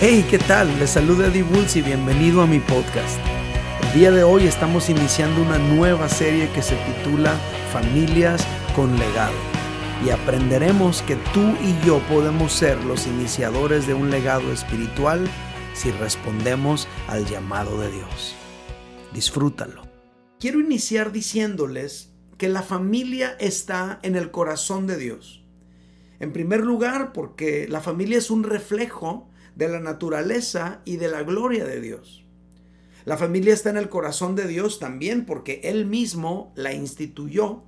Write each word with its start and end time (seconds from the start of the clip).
Hey, 0.00 0.26
¿qué 0.28 0.38
tal? 0.38 0.78
Les 0.80 0.90
saluda 0.90 1.28
Eddie 1.28 1.44
Bulls 1.44 1.76
y 1.76 1.82
bienvenido 1.82 2.42
a 2.42 2.46
mi 2.46 2.58
podcast. 2.58 3.20
El 3.82 4.00
día 4.00 4.10
de 4.10 4.24
hoy 4.24 4.46
estamos 4.46 4.90
iniciando 4.90 5.40
una 5.40 5.58
nueva 5.58 6.08
serie 6.08 6.50
que 6.50 6.60
se 6.60 6.74
titula 6.74 7.38
Familias 7.72 8.44
con 8.74 8.98
legado. 8.98 9.36
Y 10.04 10.10
aprenderemos 10.10 11.02
que 11.02 11.14
tú 11.32 11.54
y 11.62 11.86
yo 11.86 12.00
podemos 12.08 12.52
ser 12.52 12.82
los 12.84 13.06
iniciadores 13.06 13.86
de 13.86 13.94
un 13.94 14.10
legado 14.10 14.52
espiritual 14.52 15.24
si 15.72 15.92
respondemos 15.92 16.88
al 17.06 17.24
llamado 17.24 17.78
de 17.78 17.92
Dios. 17.92 18.34
Disfrútalo. 19.14 19.82
Quiero 20.40 20.58
iniciar 20.58 21.12
diciéndoles 21.12 22.12
que 22.38 22.48
la 22.48 22.62
familia 22.62 23.36
está 23.38 24.00
en 24.02 24.16
el 24.16 24.32
corazón 24.32 24.88
de 24.88 24.96
Dios. 24.96 25.41
En 26.22 26.32
primer 26.32 26.60
lugar, 26.60 27.12
porque 27.12 27.66
la 27.66 27.80
familia 27.80 28.16
es 28.16 28.30
un 28.30 28.44
reflejo 28.44 29.28
de 29.56 29.68
la 29.68 29.80
naturaleza 29.80 30.80
y 30.84 30.94
de 30.94 31.08
la 31.08 31.24
gloria 31.24 31.64
de 31.64 31.80
Dios. 31.80 32.24
La 33.04 33.16
familia 33.16 33.52
está 33.52 33.70
en 33.70 33.76
el 33.76 33.88
corazón 33.88 34.36
de 34.36 34.46
Dios 34.46 34.78
también 34.78 35.26
porque 35.26 35.62
Él 35.64 35.84
mismo 35.84 36.52
la 36.54 36.72
instituyó 36.74 37.64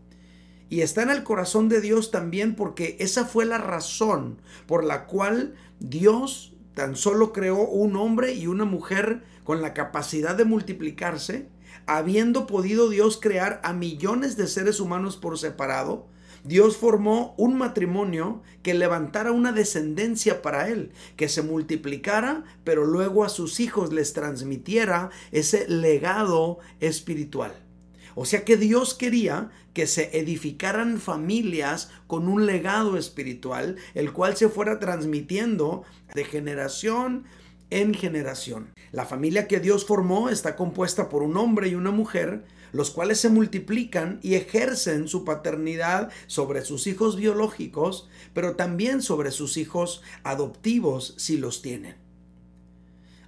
y 0.69 0.83
está 0.83 1.03
en 1.03 1.11
el 1.11 1.25
corazón 1.25 1.69
de 1.69 1.81
Dios 1.81 2.13
también 2.13 2.55
porque 2.55 2.97
esa 3.01 3.25
fue 3.25 3.45
la 3.45 3.59
razón 3.59 4.41
por 4.69 4.85
la 4.85 5.07
cual 5.07 5.57
Dios 5.81 6.55
tan 6.75 6.95
solo 6.95 7.33
creó 7.33 7.67
un 7.67 7.97
hombre 7.97 8.35
y 8.35 8.47
una 8.47 8.65
mujer 8.65 9.25
con 9.43 9.63
la 9.63 9.75
capacidad 9.75 10.37
de 10.37 10.45
multiplicarse, 10.45 11.49
habiendo 11.87 12.47
podido 12.47 12.89
Dios 12.89 13.19
crear 13.21 13.61
a 13.65 13.73
millones 13.73 14.37
de 14.37 14.47
seres 14.47 14.79
humanos 14.79 15.17
por 15.17 15.41
separado, 15.41 16.07
Dios 16.45 16.77
formó 16.77 17.35
un 17.39 17.57
matrimonio 17.57 18.43
que 18.63 18.75
levantara 18.75 19.33
una 19.33 19.53
descendencia 19.53 20.43
para 20.43 20.69
él, 20.69 20.93
que 21.17 21.31
se 21.31 21.41
multiplicara, 21.41 22.45
pero 22.65 22.85
luego 22.85 23.25
a 23.25 23.31
sus 23.31 23.61
hijos 23.61 23.95
les 23.95 24.13
transmitiera 24.13 25.09
ese 25.33 25.67
legado 25.69 26.59
espiritual. 26.81 27.55
O 28.15 28.27
sea 28.27 28.45
que 28.45 28.59
Dios 28.59 28.93
quería 28.95 29.51
que 29.73 29.87
se 29.87 30.19
edificaran 30.19 31.01
familias 31.01 31.91
con 32.07 32.29
un 32.29 32.47
legado 32.47 32.99
espiritual, 32.99 33.77
el 33.95 34.13
cual 34.13 34.37
se 34.37 34.49
fuera 34.49 34.79
transmitiendo 34.79 35.83
de 36.15 36.25
generación 36.25 37.25
en 37.71 37.95
generación. 37.95 38.69
La 38.93 39.05
familia 39.05 39.49
que 39.49 39.61
Dios 39.61 39.85
formó 39.85 40.29
está 40.29 40.55
compuesta 40.55 41.09
por 41.09 41.23
un 41.23 41.37
hombre 41.37 41.69
y 41.69 41.75
una 41.75 41.91
mujer, 41.91 42.45
los 42.75 42.91
cuales 42.91 43.21
se 43.21 43.29
multiplican 43.29 44.19
y 44.21 44.35
ejercen 44.35 45.07
su 45.07 45.25
paternidad 45.25 46.11
sobre 46.27 46.65
sus 46.65 46.89
hijos 46.89 47.15
biológicos, 47.15 48.09
pero 48.33 48.57
también 48.57 49.01
sobre 49.01 49.31
sus 49.31 49.57
hijos 49.59 50.03
adoptivos 50.25 51.15
si 51.17 51.39
los 51.39 51.63
tienen. 51.63 51.95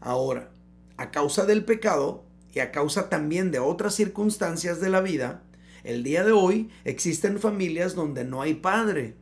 Ahora, 0.01 0.51
a 0.97 1.13
causa 1.13 1.47
del 1.47 1.65
pecado 1.65 2.25
y 2.53 2.59
a 2.59 2.73
causa 2.73 3.09
también 3.09 3.53
de 3.53 3.61
otras 3.61 3.95
circunstancias 3.95 4.81
de 4.81 4.91
la 4.91 5.01
vida, 5.01 5.45
el 5.85 6.03
día 6.03 6.25
de 6.25 6.33
hoy 6.33 6.69
existen 6.83 7.39
familias 7.39 7.95
donde 7.95 8.25
no 8.25 8.43
hay 8.43 8.55
padre 8.55 9.15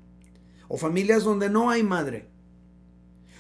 o 0.69 0.79
familias 0.79 1.25
donde 1.25 1.51
no 1.51 1.69
hay 1.69 1.83
madre 1.83 2.31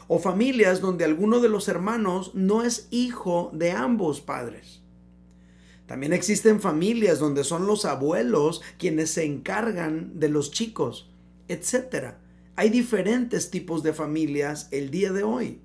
o 0.07 0.19
familias 0.19 0.83
donde 0.83 1.07
alguno 1.07 1.41
de 1.41 1.49
los 1.49 1.67
hermanos 1.69 2.33
no 2.35 2.63
es 2.63 2.89
hijo 2.91 3.51
de 3.55 3.73
ambos 3.73 4.21
padres. 4.21 4.84
También 5.87 6.13
existen 6.13 6.61
familias 6.61 7.19
donde 7.19 7.45
son 7.45 7.67
los 7.67 7.85
abuelos 7.85 8.63
quienes 8.79 9.11
se 9.11 9.25
encargan 9.25 10.19
de 10.19 10.29
los 10.29 10.51
chicos, 10.51 11.11
etc. 11.49 12.15
Hay 12.57 12.71
diferentes 12.71 13.51
tipos 13.51 13.83
de 13.83 13.93
familias 13.93 14.69
el 14.71 14.91
día 14.91 15.13
de 15.13 15.25
hoy. 15.25 15.61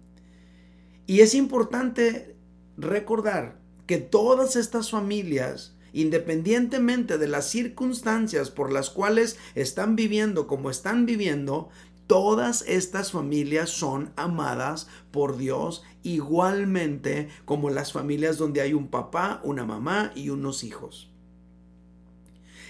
Y 1.07 1.21
es 1.21 1.33
importante 1.33 2.35
recordar 2.77 3.59
que 3.87 3.97
todas 3.97 4.55
estas 4.55 4.91
familias, 4.91 5.75
independientemente 5.93 7.17
de 7.17 7.27
las 7.27 7.49
circunstancias 7.49 8.51
por 8.51 8.71
las 8.71 8.89
cuales 8.89 9.37
están 9.55 9.95
viviendo 9.95 10.47
como 10.47 10.69
están 10.69 11.05
viviendo, 11.05 11.69
Todas 12.09 12.63
estas 12.67 13.11
familias 13.11 13.69
son 13.69 14.11
amadas 14.15 14.87
por 15.11 15.37
Dios 15.37 15.83
igualmente 16.01 17.29
como 17.45 17.69
las 17.69 17.93
familias 17.93 18.39
donde 18.39 18.61
hay 18.61 18.73
un 18.73 18.87
papá, 18.87 19.41
una 19.43 19.63
mamá 19.63 20.11
y 20.15 20.29
unos 20.29 20.63
hijos. 20.63 21.11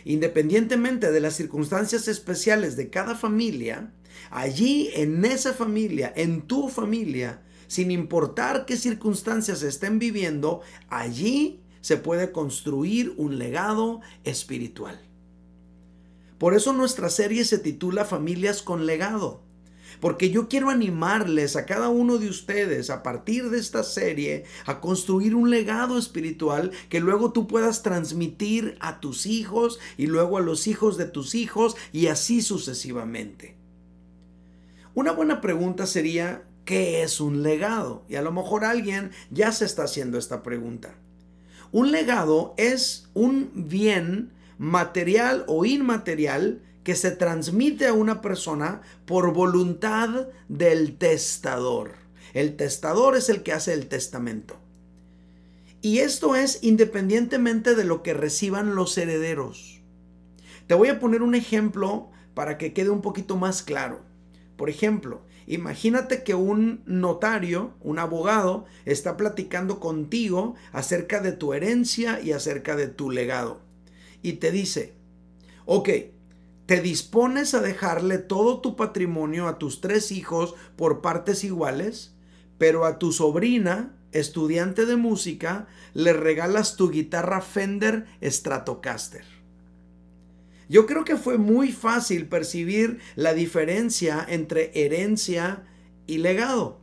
Independientemente 0.03 1.09
de 1.09 1.21
las 1.21 1.37
circunstancias 1.37 2.09
especiales 2.09 2.75
de 2.75 2.89
cada 2.89 3.15
familia, 3.15 3.93
allí 4.29 4.89
en 4.93 5.23
esa 5.23 5.53
familia, 5.53 6.11
en 6.17 6.41
tu 6.41 6.67
familia, 6.67 7.41
sin 7.67 7.91
importar 7.91 8.65
qué 8.65 8.75
circunstancias 8.75 9.63
estén 9.63 9.99
viviendo, 9.99 10.59
allí 10.89 11.63
se 11.79 11.95
puede 11.95 12.33
construir 12.33 13.13
un 13.15 13.39
legado 13.39 14.01
espiritual. 14.25 15.08
Por 16.39 16.53
eso 16.53 16.71
nuestra 16.71 17.09
serie 17.09 17.43
se 17.43 17.59
titula 17.59 18.05
Familias 18.05 18.61
con 18.61 18.85
legado. 18.85 19.43
Porque 19.99 20.29
yo 20.29 20.47
quiero 20.47 20.69
animarles 20.69 21.57
a 21.57 21.65
cada 21.65 21.89
uno 21.89 22.17
de 22.17 22.29
ustedes 22.29 22.89
a 22.89 23.03
partir 23.03 23.49
de 23.49 23.59
esta 23.59 23.83
serie 23.83 24.45
a 24.65 24.79
construir 24.79 25.35
un 25.35 25.49
legado 25.49 25.97
espiritual 25.97 26.71
que 26.87 27.01
luego 27.01 27.33
tú 27.33 27.47
puedas 27.47 27.83
transmitir 27.83 28.77
a 28.79 29.01
tus 29.01 29.25
hijos 29.25 29.79
y 29.97 30.07
luego 30.07 30.37
a 30.37 30.41
los 30.41 30.67
hijos 30.67 30.97
de 30.97 31.05
tus 31.05 31.35
hijos 31.35 31.75
y 31.91 32.07
así 32.07 32.41
sucesivamente. 32.41 33.57
Una 34.93 35.11
buena 35.11 35.41
pregunta 35.41 35.85
sería, 35.85 36.45
¿qué 36.63 37.03
es 37.03 37.19
un 37.19 37.43
legado? 37.43 38.05
Y 38.07 38.15
a 38.15 38.21
lo 38.21 38.31
mejor 38.31 38.63
alguien 38.63 39.11
ya 39.29 39.51
se 39.51 39.65
está 39.65 39.83
haciendo 39.83 40.17
esta 40.17 40.43
pregunta. 40.43 40.95
Un 41.73 41.91
legado 41.91 42.53
es 42.57 43.09
un 43.13 43.51
bien 43.53 44.31
material 44.59 45.45
o 45.47 45.63
inmaterial 45.63 46.61
que 46.83 46.93
se 46.95 47.11
transmite 47.11 47.87
a 47.87 47.93
una 47.93 48.21
persona 48.21 48.81
por 49.05 49.33
voluntad 49.33 50.27
del 50.49 50.97
testador. 50.97 51.93
El 52.33 52.57
testador 52.57 53.15
es 53.15 53.29
el 53.29 53.41
que 53.41 53.53
hace 53.53 53.73
el 53.73 53.87
testamento. 53.87 54.57
Y 55.81 55.99
esto 55.99 56.35
es 56.35 56.59
independientemente 56.61 57.73
de 57.73 57.85
lo 57.85 58.03
que 58.03 58.13
reciban 58.13 58.75
los 58.75 58.97
herederos. 58.97 59.81
Te 60.67 60.73
voy 60.73 60.89
a 60.89 60.99
poner 60.99 61.21
un 61.21 61.35
ejemplo 61.35 62.11
para 62.33 62.57
que 62.57 62.73
quede 62.73 62.89
un 62.89 63.01
poquito 63.01 63.37
más 63.37 63.63
claro. 63.63 64.01
Por 64.57 64.69
ejemplo, 64.69 65.21
imagínate 65.47 66.23
que 66.23 66.35
un 66.35 66.83
notario, 66.85 67.75
un 67.79 67.97
abogado, 67.97 68.65
está 68.83 69.15
platicando 69.15 69.79
contigo 69.79 70.55
acerca 70.73 71.21
de 71.21 71.31
tu 71.31 71.53
herencia 71.53 72.19
y 72.19 72.33
acerca 72.33 72.75
de 72.75 72.87
tu 72.87 73.09
legado 73.09 73.68
y 74.21 74.33
te 74.33 74.51
dice, 74.51 74.93
ok, 75.65 75.89
te 76.65 76.81
dispones 76.81 77.53
a 77.53 77.61
dejarle 77.61 78.19
todo 78.19 78.61
tu 78.61 78.75
patrimonio 78.75 79.47
a 79.47 79.57
tus 79.57 79.81
tres 79.81 80.11
hijos 80.11 80.53
por 80.75 81.01
partes 81.01 81.43
iguales, 81.43 82.15
pero 82.57 82.85
a 82.85 82.99
tu 82.99 83.11
sobrina, 83.11 83.95
estudiante 84.11 84.85
de 84.85 84.95
música, 84.95 85.67
le 85.93 86.13
regalas 86.13 86.75
tu 86.75 86.91
guitarra 86.91 87.41
Fender 87.41 88.05
Stratocaster. 88.21 89.25
Yo 90.67 90.85
creo 90.85 91.03
que 91.03 91.15
fue 91.15 91.39
muy 91.39 91.71
fácil 91.71 92.27
percibir 92.27 92.99
la 93.15 93.33
diferencia 93.33 94.23
entre 94.29 94.71
herencia 94.75 95.63
y 96.05 96.19
legado. 96.19 96.79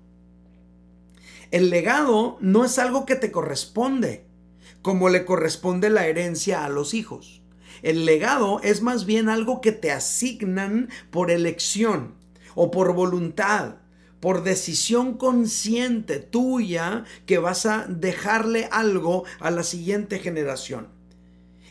El 1.52 1.70
legado 1.70 2.38
no 2.41 2.64
es 2.64 2.80
algo 2.80 3.06
que 3.06 3.14
te 3.14 3.30
corresponde, 3.30 4.25
como 4.86 5.08
le 5.08 5.24
corresponde 5.24 5.91
la 5.91 6.06
herencia 6.06 6.64
a 6.64 6.69
los 6.69 6.94
hijos. 6.94 7.42
El 7.82 8.04
legado 8.04 8.60
es 8.62 8.82
más 8.82 9.04
bien 9.04 9.28
algo 9.28 9.60
que 9.60 9.72
te 9.72 9.91
asignan 9.91 10.91
por 11.10 11.32
elección 11.32 12.14
o 12.54 12.70
por 12.70 12.94
voluntad, 12.94 13.78
por 14.20 14.44
decisión 14.44 15.19
consciente 15.19 16.20
tuya 16.20 17.02
que 17.26 17.38
vas 17.38 17.66
a 17.66 17.87
dejarle 17.88 18.69
algo 18.70 19.25
a 19.40 19.50
la 19.50 19.64
siguiente 19.64 20.20
generación. 20.20 20.87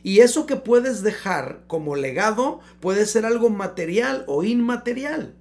Y 0.03 0.19
eso 0.19 0.45
que 0.45 0.57
puedes 0.57 1.01
dejar 1.01 1.63
como 1.67 1.95
legado 1.95 2.59
puede 2.81 3.05
ser 3.05 3.25
algo 3.25 3.49
material 3.49 4.25
o 4.27 4.43
inmaterial. 4.43 5.35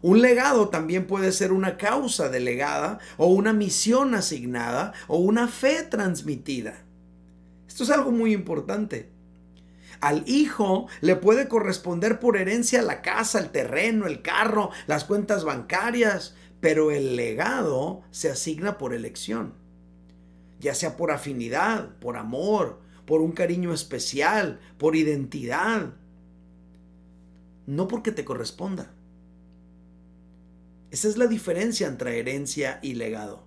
Un 0.00 0.22
legado 0.22 0.70
también 0.70 1.06
puede 1.06 1.32
ser 1.32 1.52
una 1.52 1.76
causa 1.76 2.30
delegada 2.30 3.00
o 3.18 3.26
una 3.26 3.52
misión 3.52 4.14
asignada 4.14 4.94
o 5.08 5.18
una 5.18 5.46
fe 5.46 5.82
transmitida. 5.82 6.86
Esto 7.72 7.84
es 7.84 7.90
algo 7.90 8.10
muy 8.10 8.34
importante. 8.34 9.08
Al 10.02 10.28
hijo 10.28 10.88
le 11.00 11.16
puede 11.16 11.48
corresponder 11.48 12.20
por 12.20 12.36
herencia 12.36 12.82
la 12.82 13.00
casa, 13.00 13.38
el 13.38 13.48
terreno, 13.48 14.06
el 14.06 14.20
carro, 14.20 14.68
las 14.86 15.04
cuentas 15.04 15.42
bancarias, 15.42 16.36
pero 16.60 16.90
el 16.90 17.16
legado 17.16 18.02
se 18.10 18.28
asigna 18.28 18.76
por 18.76 18.92
elección, 18.92 19.54
ya 20.60 20.74
sea 20.74 20.98
por 20.98 21.12
afinidad, 21.12 21.96
por 21.98 22.18
amor, 22.18 22.82
por 23.06 23.22
un 23.22 23.32
cariño 23.32 23.72
especial, 23.72 24.60
por 24.76 24.94
identidad, 24.94 25.94
no 27.66 27.88
porque 27.88 28.12
te 28.12 28.26
corresponda. 28.26 28.92
Esa 30.90 31.08
es 31.08 31.16
la 31.16 31.26
diferencia 31.26 31.86
entre 31.86 32.18
herencia 32.18 32.80
y 32.82 32.96
legado. 32.96 33.46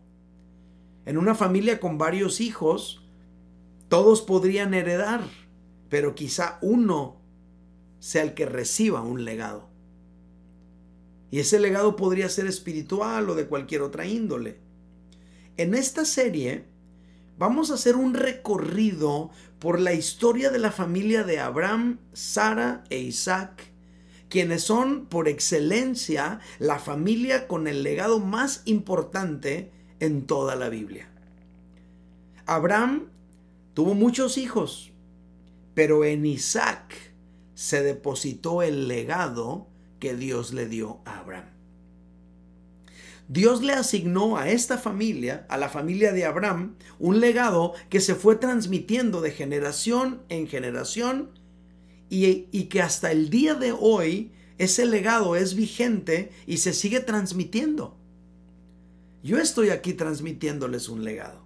En 1.06 1.20
una 1.20 1.36
familia 1.36 1.80
con 1.80 2.00
varios 2.00 2.42
hijos, 2.42 3.05
todos 3.96 4.22
podrían 4.22 4.74
heredar, 4.74 5.22
pero 5.88 6.16
quizá 6.16 6.60
uno 6.62 7.22
sea 8.00 8.24
el 8.24 8.34
que 8.34 8.46
reciba 8.46 9.00
un 9.00 9.24
legado. 9.24 9.70
Y 11.32 11.40
ese 11.40 11.60
legado 11.60 11.96
podría 11.96 12.28
ser 12.28 12.46
espiritual 12.46 13.30
o 13.30 13.36
de 13.36 13.48
cualquier 13.48 13.84
otra 13.84 14.06
índole. 14.06 14.60
En 15.56 15.74
esta 15.74 16.04
serie 16.04 16.66
vamos 17.38 17.72
a 17.72 17.76
hacer 17.76 17.96
un 17.96 18.16
recorrido 18.16 19.30
por 19.60 19.80
la 19.80 19.94
historia 19.94 20.52
de 20.52 20.60
la 20.60 20.74
familia 20.74 21.24
de 21.24 21.40
Abraham, 21.40 22.00
Sara 22.12 22.84
e 22.90 23.00
Isaac, 23.00 23.64
quienes 24.28 24.64
son 24.64 25.06
por 25.06 25.30
excelencia 25.30 26.42
la 26.60 26.80
familia 26.80 27.48
con 27.48 27.66
el 27.66 27.82
legado 27.82 28.20
más 28.20 28.62
importante 28.66 29.72
en 30.02 30.28
toda 30.28 30.58
la 30.58 30.68
Biblia. 30.68 31.08
Abraham 32.46 33.15
tuvo 33.76 33.94
muchos 33.94 34.40
hijos, 34.40 34.92
pero 35.76 36.04
en 36.06 36.26
Isaac 36.26 36.96
se 37.54 37.84
depositó 37.84 38.64
el 38.64 38.88
legado 38.88 39.68
que 40.00 40.16
Dios 40.16 40.54
le 40.54 40.66
dio 40.68 41.02
a 41.06 41.20
Abraham. 41.20 41.50
Dios 43.28 43.62
le 43.62 43.74
asignó 43.74 44.38
a 44.38 44.50
esta 44.50 44.78
familia, 44.78 45.46
a 45.50 45.58
la 45.58 45.68
familia 45.68 46.14
de 46.14 46.26
Abraham, 46.26 46.76
un 47.00 47.20
legado 47.20 47.74
que 47.90 48.00
se 48.00 48.16
fue 48.16 48.36
transmitiendo 48.36 49.20
de 49.20 49.32
generación 49.32 50.22
en 50.30 50.48
generación 50.48 51.32
y, 52.10 52.48
y, 52.52 52.66
que 52.66 52.82
hasta 52.82 53.12
el 53.12 53.30
día 53.30 53.56
de 53.56 53.72
hoy 53.72 54.32
ese 54.58 54.86
legado 54.86 55.36
es 55.36 55.56
vigente 55.56 56.32
y 56.46 56.58
se 56.58 56.72
sigue 56.72 57.02
transmitiendo. 57.02 57.98
Yo 59.24 59.40
estoy 59.40 59.72
aquí 59.72 59.94
transmitiéndoles 59.94 60.88
un 60.88 61.04
legado. 61.04 61.45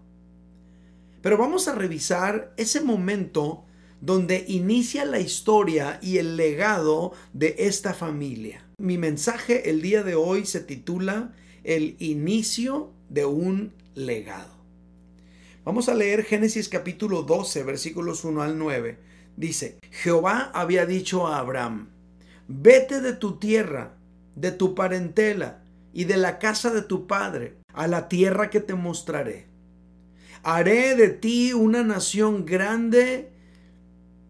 Pero 1.22 1.38
vamos 1.38 1.68
a 1.68 1.76
revisar 1.76 2.54
ese 2.56 2.82
momento 2.82 3.66
donde 4.00 4.46
inicia 4.48 5.04
la 5.04 5.20
historia 5.20 6.00
y 6.02 6.18
el 6.18 6.38
legado 6.38 7.12
de 7.34 7.56
esta 7.60 7.94
familia. 7.94 8.66
Mi 8.80 8.98
mensaje 8.98 9.70
el 9.70 9.82
día 9.82 10.04
de 10.04 10.16
hoy 10.16 10.46
se 10.46 10.62
titula 10.62 11.34
El 11.66 11.98
inicio 12.00 12.94
de 13.10 13.26
un 13.26 13.74
legado. 13.96 14.58
Vamos 15.66 15.90
a 15.90 15.96
leer 15.96 16.24
Génesis 16.24 16.70
capítulo 16.70 17.24
12, 17.24 17.64
versículos 17.64 18.24
1 18.24 18.42
al 18.42 18.58
9. 18.58 18.98
Dice, 19.36 19.78
Jehová 19.92 20.52
había 20.54 20.86
dicho 20.86 21.28
a 21.28 21.40
Abraham, 21.40 21.90
vete 22.48 23.02
de 23.02 23.14
tu 23.14 23.40
tierra, 23.40 23.98
de 24.36 24.54
tu 24.54 24.74
parentela 24.74 25.64
y 25.94 26.06
de 26.06 26.16
la 26.16 26.40
casa 26.40 26.74
de 26.74 26.82
tu 26.82 27.08
padre, 27.08 27.58
a 27.74 27.88
la 27.88 28.08
tierra 28.08 28.50
que 28.50 28.62
te 28.62 28.74
mostraré 28.74 29.49
haré 30.44 30.96
de 30.96 31.10
ti 31.10 31.54
una 31.54 31.84
nación 31.84 32.46
grande, 32.46 33.32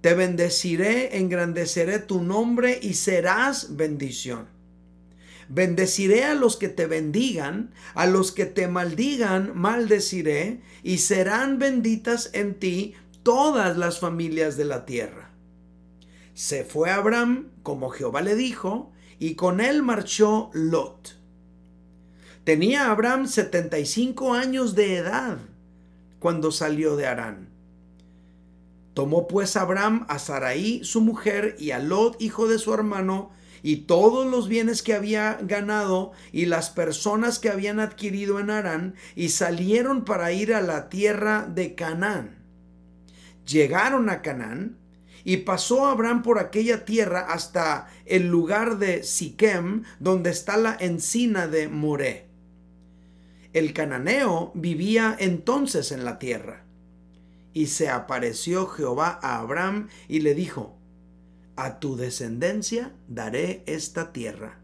te 0.01 0.13
bendeciré, 0.13 1.17
engrandeceré 1.17 1.99
tu 1.99 2.21
nombre 2.23 2.79
y 2.81 2.93
serás 2.93 3.75
bendición. 3.75 4.47
Bendeciré 5.49 6.25
a 6.25 6.35
los 6.35 6.57
que 6.57 6.69
te 6.69 6.85
bendigan, 6.85 7.71
a 7.95 8.05
los 8.05 8.31
que 8.31 8.45
te 8.45 8.67
maldigan, 8.67 9.51
maldeciré, 9.55 10.61
y 10.83 10.99
serán 10.99 11.57
benditas 11.57 12.29
en 12.33 12.53
ti 12.59 12.93
todas 13.23 13.75
las 13.77 13.99
familias 13.99 14.57
de 14.57 14.65
la 14.65 14.85
tierra. 14.85 15.31
Se 16.33 16.63
fue 16.63 16.91
Abraham, 16.91 17.49
como 17.63 17.89
Jehová 17.89 18.21
le 18.21 18.35
dijo, 18.35 18.91
y 19.17 19.35
con 19.35 19.59
él 19.59 19.81
marchó 19.81 20.49
Lot. 20.53 21.17
Tenía 22.45 22.89
Abraham 22.89 23.27
75 23.27 24.33
años 24.33 24.75
de 24.75 24.95
edad 24.97 25.39
cuando 26.19 26.51
salió 26.51 26.95
de 26.95 27.07
Arán. 27.07 27.49
Tomó 28.93 29.27
pues 29.27 29.55
Abraham 29.55 30.05
a 30.09 30.19
Sarai, 30.19 30.83
su 30.83 31.01
mujer, 31.01 31.55
y 31.59 31.71
a 31.71 31.79
Lot, 31.79 32.21
hijo 32.21 32.47
de 32.47 32.59
su 32.59 32.73
hermano, 32.73 33.31
y 33.61 33.77
todos 33.77 34.29
los 34.29 34.47
bienes 34.47 34.83
que 34.83 34.93
había 34.93 35.37
ganado 35.41 36.11
y 36.31 36.45
las 36.45 36.69
personas 36.69 37.39
que 37.39 37.49
habían 37.49 37.79
adquirido 37.79 38.39
en 38.39 38.49
Arán, 38.49 38.95
y 39.15 39.29
salieron 39.29 40.05
para 40.05 40.31
ir 40.31 40.53
a 40.53 40.61
la 40.61 40.89
tierra 40.89 41.47
de 41.47 41.75
Canaán. 41.75 42.43
Llegaron 43.45 44.09
a 44.09 44.21
Canaán, 44.21 44.77
y 45.23 45.37
pasó 45.37 45.85
Abraham 45.85 46.23
por 46.23 46.39
aquella 46.39 46.85
tierra 46.85 47.21
hasta 47.29 47.87
el 48.05 48.27
lugar 48.27 48.79
de 48.79 49.03
Siquem, 49.03 49.83
donde 49.99 50.29
está 50.29 50.57
la 50.57 50.75
encina 50.79 51.47
de 51.47 51.67
Moré. 51.67 52.28
El 53.51 53.73
cananeo 53.73 54.51
vivía 54.53 55.15
entonces 55.19 55.91
en 55.91 56.05
la 56.05 56.19
tierra. 56.19 56.65
Y 57.51 57.65
se 57.65 57.89
apareció 57.89 58.67
Jehová 58.67 59.19
a 59.23 59.39
Abraham 59.39 59.87
y 60.07 60.19
le 60.19 60.35
dijo, 60.35 60.77
A 61.55 61.79
tu 61.79 61.95
descendencia 61.95 62.93
daré 63.07 63.63
esta 63.65 64.13
tierra. 64.13 64.59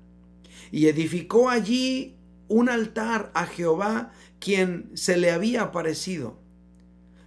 Y 0.71 0.85
edificó 0.85 1.49
allí 1.49 2.15
un 2.47 2.69
altar 2.69 3.31
a 3.33 3.47
Jehová, 3.47 4.11
quien 4.39 4.91
se 4.93 5.17
le 5.17 5.31
había 5.31 5.63
aparecido. 5.63 6.37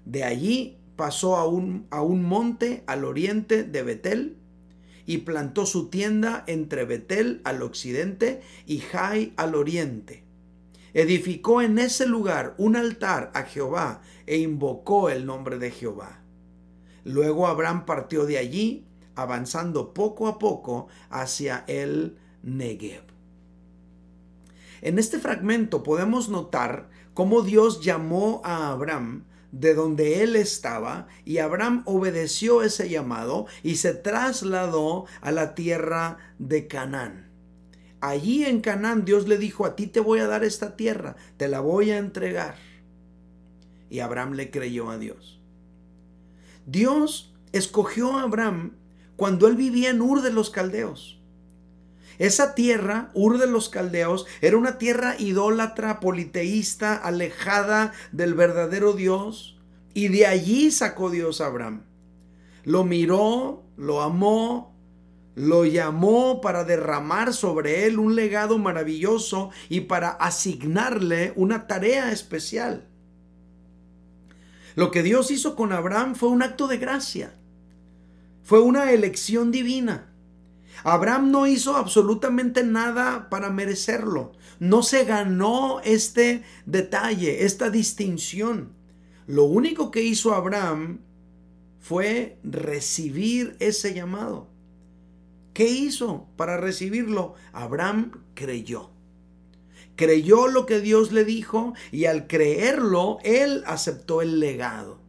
De 0.04 0.22
allí 0.22 0.78
pasó 0.94 1.36
a 1.36 1.48
un, 1.48 1.88
a 1.90 2.02
un 2.02 2.22
monte 2.22 2.84
al 2.86 3.04
oriente 3.04 3.64
de 3.64 3.82
Betel, 3.82 4.36
y 5.06 5.18
plantó 5.18 5.66
su 5.66 5.88
tienda 5.88 6.44
entre 6.46 6.84
Betel 6.84 7.40
al 7.42 7.62
occidente 7.62 8.42
y 8.66 8.78
Jai 8.78 9.32
al 9.36 9.56
oriente 9.56 10.27
edificó 10.94 11.62
en 11.62 11.78
ese 11.78 12.06
lugar 12.06 12.54
un 12.58 12.76
altar 12.76 13.30
a 13.34 13.42
Jehová 13.42 14.00
e 14.26 14.38
invocó 14.38 15.10
el 15.10 15.26
nombre 15.26 15.58
de 15.58 15.70
Jehová. 15.70 16.22
Luego 17.04 17.46
Abraham 17.46 17.86
partió 17.86 18.26
de 18.26 18.38
allí, 18.38 18.86
avanzando 19.14 19.94
poco 19.94 20.28
a 20.28 20.38
poco 20.38 20.88
hacia 21.10 21.64
el 21.66 22.18
Negev. 22.42 23.02
En 24.80 24.98
este 24.98 25.18
fragmento 25.18 25.82
podemos 25.82 26.28
notar 26.28 26.88
cómo 27.14 27.42
Dios 27.42 27.82
llamó 27.82 28.40
a 28.44 28.70
Abraham 28.70 29.24
de 29.50 29.74
donde 29.74 30.22
él 30.22 30.36
estaba 30.36 31.08
y 31.24 31.38
Abraham 31.38 31.82
obedeció 31.86 32.62
ese 32.62 32.88
llamado 32.88 33.46
y 33.62 33.76
se 33.76 33.94
trasladó 33.94 35.06
a 35.20 35.32
la 35.32 35.54
tierra 35.54 36.18
de 36.38 36.66
Canaán. 36.66 37.27
Allí 38.00 38.44
en 38.44 38.60
Canaán 38.60 39.04
Dios 39.04 39.26
le 39.26 39.38
dijo, 39.38 39.66
a 39.66 39.74
ti 39.74 39.86
te 39.86 40.00
voy 40.00 40.20
a 40.20 40.26
dar 40.26 40.44
esta 40.44 40.76
tierra, 40.76 41.16
te 41.36 41.48
la 41.48 41.60
voy 41.60 41.90
a 41.90 41.98
entregar. 41.98 42.56
Y 43.90 44.00
Abraham 44.00 44.34
le 44.34 44.50
creyó 44.50 44.90
a 44.90 44.98
Dios. 44.98 45.40
Dios 46.66 47.34
escogió 47.52 48.16
a 48.16 48.22
Abraham 48.22 48.72
cuando 49.16 49.48
él 49.48 49.56
vivía 49.56 49.90
en 49.90 50.00
Ur 50.00 50.22
de 50.22 50.30
los 50.30 50.50
Caldeos. 50.50 51.18
Esa 52.18 52.54
tierra, 52.54 53.10
Ur 53.14 53.38
de 53.38 53.46
los 53.46 53.68
Caldeos, 53.68 54.26
era 54.40 54.56
una 54.56 54.78
tierra 54.78 55.16
idólatra, 55.18 56.00
politeísta, 56.00 56.94
alejada 56.94 57.92
del 58.12 58.34
verdadero 58.34 58.92
Dios. 58.92 59.58
Y 59.94 60.08
de 60.08 60.26
allí 60.26 60.70
sacó 60.70 61.10
Dios 61.10 61.40
a 61.40 61.46
Abraham. 61.46 61.82
Lo 62.64 62.84
miró, 62.84 63.64
lo 63.76 64.02
amó, 64.02 64.77
lo 65.38 65.64
llamó 65.64 66.40
para 66.40 66.64
derramar 66.64 67.32
sobre 67.32 67.86
él 67.86 67.98
un 67.98 68.16
legado 68.16 68.58
maravilloso 68.58 69.50
y 69.68 69.82
para 69.82 70.10
asignarle 70.10 71.32
una 71.36 71.66
tarea 71.66 72.10
especial. 72.10 72.88
Lo 74.74 74.90
que 74.90 75.02
Dios 75.02 75.30
hizo 75.30 75.54
con 75.54 75.72
Abraham 75.72 76.16
fue 76.16 76.28
un 76.28 76.42
acto 76.42 76.66
de 76.66 76.78
gracia. 76.78 77.34
Fue 78.42 78.60
una 78.60 78.92
elección 78.92 79.50
divina. 79.52 80.12
Abraham 80.82 81.30
no 81.30 81.46
hizo 81.46 81.76
absolutamente 81.76 82.64
nada 82.64 83.28
para 83.30 83.50
merecerlo. 83.50 84.32
No 84.58 84.82
se 84.82 85.04
ganó 85.04 85.80
este 85.84 86.42
detalle, 86.66 87.44
esta 87.44 87.70
distinción. 87.70 88.72
Lo 89.26 89.44
único 89.44 89.90
que 89.90 90.02
hizo 90.02 90.34
Abraham 90.34 91.00
fue 91.78 92.38
recibir 92.42 93.56
ese 93.60 93.94
llamado. 93.94 94.57
¿Qué 95.58 95.66
hizo 95.66 96.28
para 96.36 96.56
recibirlo? 96.56 97.34
Abraham 97.52 98.12
creyó. 98.34 98.90
Creyó 99.96 100.46
lo 100.46 100.66
que 100.66 100.78
Dios 100.78 101.10
le 101.10 101.24
dijo 101.24 101.74
y 101.90 102.04
al 102.04 102.28
creerlo, 102.28 103.18
él 103.24 103.64
aceptó 103.66 104.22
el 104.22 104.38
legado. 104.38 105.00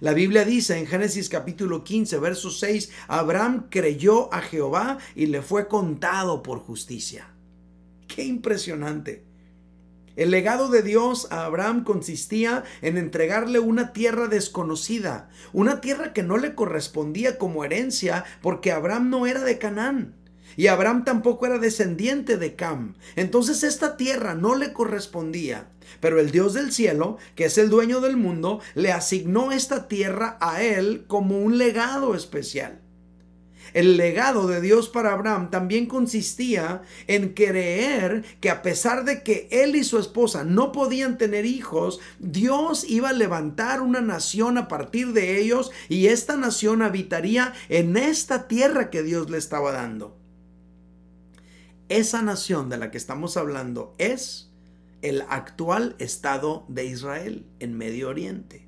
La 0.00 0.14
Biblia 0.14 0.44
dice 0.44 0.76
en 0.76 0.88
Génesis 0.88 1.28
capítulo 1.28 1.84
15, 1.84 2.18
verso 2.18 2.50
6, 2.50 2.90
Abraham 3.06 3.68
creyó 3.70 4.34
a 4.34 4.40
Jehová 4.40 4.98
y 5.14 5.26
le 5.26 5.42
fue 5.42 5.68
contado 5.68 6.42
por 6.42 6.58
justicia. 6.58 7.32
Qué 8.08 8.24
impresionante. 8.24 9.27
El 10.18 10.32
legado 10.32 10.68
de 10.68 10.82
Dios 10.82 11.28
a 11.30 11.44
Abraham 11.44 11.84
consistía 11.84 12.64
en 12.82 12.98
entregarle 12.98 13.60
una 13.60 13.92
tierra 13.92 14.26
desconocida, 14.26 15.28
una 15.52 15.80
tierra 15.80 16.12
que 16.12 16.24
no 16.24 16.38
le 16.38 16.56
correspondía 16.56 17.38
como 17.38 17.64
herencia 17.64 18.24
porque 18.42 18.72
Abraham 18.72 19.10
no 19.10 19.28
era 19.28 19.44
de 19.44 19.58
Canaán. 19.58 20.16
Y 20.56 20.66
Abraham 20.66 21.04
tampoco 21.04 21.46
era 21.46 21.58
descendiente 21.58 22.36
de 22.36 22.56
Cam. 22.56 22.96
Entonces 23.14 23.62
esta 23.62 23.96
tierra 23.96 24.34
no 24.34 24.56
le 24.56 24.72
correspondía. 24.72 25.68
Pero 26.00 26.18
el 26.18 26.32
Dios 26.32 26.52
del 26.52 26.72
cielo, 26.72 27.18
que 27.36 27.44
es 27.44 27.56
el 27.56 27.70
dueño 27.70 28.00
del 28.00 28.16
mundo, 28.16 28.60
le 28.74 28.90
asignó 28.90 29.52
esta 29.52 29.86
tierra 29.86 30.36
a 30.40 30.64
él 30.64 31.04
como 31.06 31.38
un 31.38 31.58
legado 31.58 32.16
especial. 32.16 32.80
El 33.74 33.96
legado 33.96 34.46
de 34.46 34.60
Dios 34.60 34.88
para 34.88 35.12
Abraham 35.12 35.50
también 35.50 35.86
consistía 35.86 36.82
en 37.06 37.34
creer 37.34 38.24
que 38.40 38.50
a 38.50 38.62
pesar 38.62 39.04
de 39.04 39.22
que 39.22 39.48
él 39.50 39.76
y 39.76 39.84
su 39.84 39.98
esposa 39.98 40.44
no 40.44 40.72
podían 40.72 41.18
tener 41.18 41.46
hijos, 41.46 42.00
Dios 42.18 42.84
iba 42.88 43.10
a 43.10 43.14
levantar 43.14 43.80
una 43.80 44.00
nación 44.00 44.58
a 44.58 44.68
partir 44.68 45.12
de 45.12 45.40
ellos 45.40 45.70
y 45.88 46.06
esta 46.06 46.36
nación 46.36 46.82
habitaría 46.82 47.52
en 47.68 47.96
esta 47.96 48.48
tierra 48.48 48.90
que 48.90 49.02
Dios 49.02 49.30
le 49.30 49.38
estaba 49.38 49.72
dando. 49.72 50.16
Esa 51.88 52.20
nación 52.22 52.68
de 52.68 52.76
la 52.76 52.90
que 52.90 52.98
estamos 52.98 53.36
hablando 53.36 53.94
es 53.98 54.50
el 55.00 55.22
actual 55.28 55.96
Estado 55.98 56.66
de 56.68 56.84
Israel 56.84 57.46
en 57.60 57.78
Medio 57.78 58.08
Oriente. 58.08 58.67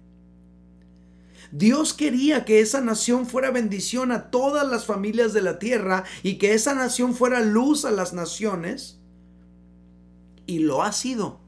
Dios 1.52 1.94
quería 1.94 2.44
que 2.44 2.60
esa 2.60 2.80
nación 2.80 3.26
fuera 3.26 3.50
bendición 3.50 4.12
a 4.12 4.30
todas 4.30 4.68
las 4.68 4.84
familias 4.84 5.32
de 5.32 5.42
la 5.42 5.58
tierra 5.58 6.04
y 6.22 6.38
que 6.38 6.54
esa 6.54 6.74
nación 6.74 7.14
fuera 7.14 7.40
luz 7.40 7.84
a 7.84 7.90
las 7.90 8.12
naciones. 8.12 9.00
Y 10.46 10.60
lo 10.60 10.82
ha 10.82 10.92
sido, 10.92 11.40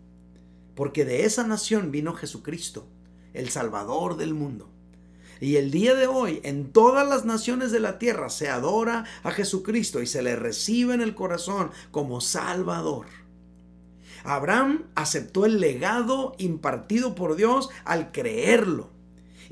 porque 0.75 1.05
de 1.05 1.25
esa 1.25 1.47
nación 1.47 1.91
vino 1.91 2.15
Jesucristo, 2.15 2.89
el 3.33 3.51
Salvador 3.51 4.17
del 4.17 4.35
mundo. 4.35 4.71
Y 5.41 5.57
el 5.57 5.73
día 5.73 5.95
de 5.95 6.07
hoy 6.07 6.41
en 6.45 6.73
todas 6.73 7.09
las 7.09 7.25
naciones 7.25 7.73
de 7.73 7.81
la 7.81 7.99
tierra 7.99 8.31
se 8.31 8.49
adora 8.49 9.05
a 9.25 9.33
Jesucristo 9.33 10.01
y 10.01 10.07
se 10.07 10.23
le 10.23 10.37
recibe 10.37 10.95
en 10.95 11.01
el 11.01 11.17
corazón 11.17 11.73
como 11.91 12.21
Salvador. 12.21 13.07
Abraham 14.23 14.85
aceptó 14.95 15.45
el 15.45 15.59
legado 15.59 16.37
impartido 16.39 17.17
por 17.17 17.35
Dios 17.35 17.71
al 17.85 18.13
creerlo. 18.13 18.92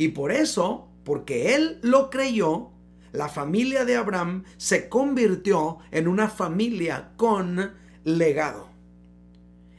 Y 0.01 0.09
por 0.09 0.33
eso, 0.33 0.89
porque 1.05 1.55
él 1.55 1.79
lo 1.83 2.09
creyó, 2.09 2.71
la 3.13 3.29
familia 3.29 3.85
de 3.85 3.97
Abraham 3.97 4.45
se 4.57 4.89
convirtió 4.89 5.77
en 5.91 6.09
una 6.09 6.31
familia 6.31 7.11
con 7.19 7.73
legado. 8.03 8.71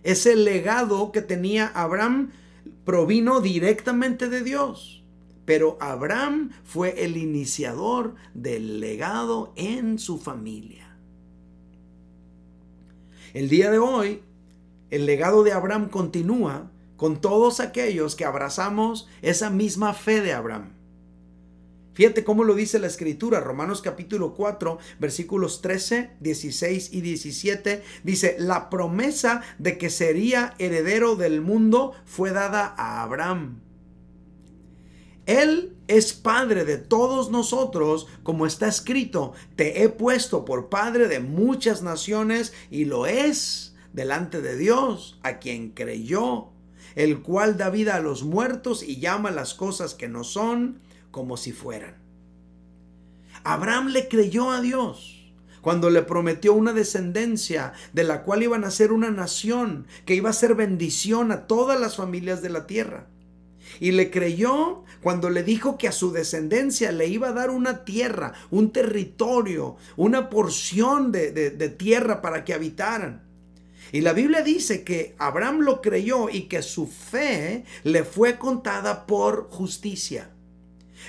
Ese 0.04 0.36
legado 0.36 1.12
que 1.12 1.24
tenía 1.24 1.72
Abraham 1.74 2.34
provino 2.86 3.42
directamente 3.42 4.30
de 4.30 4.44
Dios. 4.44 5.04
Pero 5.46 5.80
Abraham 5.82 6.52
fue 6.66 7.04
el 7.04 7.18
iniciador 7.18 8.14
del 8.36 8.80
legado 8.80 9.54
en 9.56 9.98
su 9.98 10.20
familia. 10.20 10.96
El 13.34 13.50
día 13.50 13.72
de 13.72 13.80
hoy, 13.80 14.22
el 14.92 15.08
legado 15.08 15.42
de 15.42 15.54
Abraham 15.54 15.90
continúa 15.90 16.71
con 17.02 17.20
todos 17.20 17.60
aquellos 17.62 18.16
que 18.16 18.26
abrazamos 18.26 19.08
esa 19.24 19.50
misma 19.50 19.96
fe 19.96 20.22
de 20.22 20.34
Abraham. 20.34 20.74
Fíjate 21.96 22.24
cómo 22.24 22.44
lo 22.44 22.54
dice 22.54 22.78
la 22.78 22.86
escritura, 22.86 23.40
Romanos 23.40 23.82
capítulo 23.82 24.36
4, 24.36 24.78
versículos 25.00 25.64
13, 25.64 26.12
16 26.20 26.94
y 26.94 27.02
17. 27.02 27.82
Dice, 28.04 28.36
la 28.38 28.70
promesa 28.70 29.42
de 29.58 29.80
que 29.80 29.90
sería 29.90 30.54
heredero 30.60 31.16
del 31.16 31.42
mundo 31.42 31.94
fue 32.06 32.30
dada 32.30 32.76
a 32.78 33.02
Abraham. 33.02 33.62
Él 35.26 35.76
es 35.88 36.14
padre 36.14 36.66
de 36.66 36.78
todos 36.78 37.32
nosotros, 37.32 38.06
como 38.22 38.46
está 38.46 38.68
escrito, 38.68 39.34
te 39.56 39.82
he 39.82 39.90
puesto 39.90 40.46
por 40.46 40.70
padre 40.70 41.08
de 41.08 41.20
muchas 41.20 41.82
naciones 41.82 42.54
y 42.70 42.86
lo 42.86 43.08
es 43.08 43.76
delante 43.92 44.40
de 44.44 44.56
Dios, 44.56 45.20
a 45.24 45.40
quien 45.40 45.72
creyó 45.72 46.51
el 46.96 47.22
cual 47.22 47.58
da 47.58 47.70
vida 47.70 47.96
a 47.96 48.02
los 48.02 48.24
muertos 48.24 48.84
y 48.84 49.00
llama 49.00 49.32
las 49.32 49.54
cosas 49.54 49.94
que 49.94 50.08
no 50.08 50.24
son 50.24 50.80
como 51.12 51.38
si 51.38 51.52
fueran. 51.52 51.96
Abraham 53.44 53.88
le 53.88 54.08
creyó 54.08 54.52
a 54.52 54.62
Dios 54.62 55.22
cuando 55.62 55.90
le 55.90 56.02
prometió 56.02 56.54
una 56.54 56.74
descendencia 56.74 57.74
de 57.94 58.04
la 58.04 58.24
cual 58.24 58.44
iban 58.44 58.64
a 58.64 58.72
ser 58.72 58.92
una 58.92 59.12
nación 59.12 59.88
que 60.06 60.16
iba 60.16 60.30
a 60.30 60.34
ser 60.34 60.56
bendición 60.56 61.32
a 61.32 61.48
todas 61.48 61.80
las 61.80 61.96
familias 61.96 62.42
de 62.42 62.50
la 62.50 62.68
tierra. 62.68 63.08
Y 63.80 63.92
le 63.92 64.12
creyó 64.12 64.84
cuando 65.02 65.30
le 65.30 65.44
dijo 65.44 65.78
que 65.78 65.88
a 65.88 65.92
su 65.92 66.12
descendencia 66.12 66.92
le 66.92 67.08
iba 67.08 67.30
a 67.30 67.34
dar 67.34 67.52
una 67.52 67.86
tierra, 67.86 68.34
un 68.50 68.72
territorio, 68.72 69.78
una 69.96 70.30
porción 70.30 71.12
de, 71.12 71.32
de 71.32 71.70
tierra 71.70 72.22
para 72.22 72.44
que 72.44 72.54
habitaran. 72.54 73.31
Y 73.92 74.02
la 74.02 74.14
Biblia 74.14 74.42
dice 74.42 74.84
que 74.84 75.16
Abraham 75.18 75.60
lo 75.60 75.82
creyó 75.82 76.30
y 76.30 76.44
que 76.44 76.62
su 76.62 76.88
fe 76.88 77.66
le 77.84 78.04
fue 78.04 78.38
contada 78.38 79.06
por 79.06 79.50
justicia. 79.50 80.30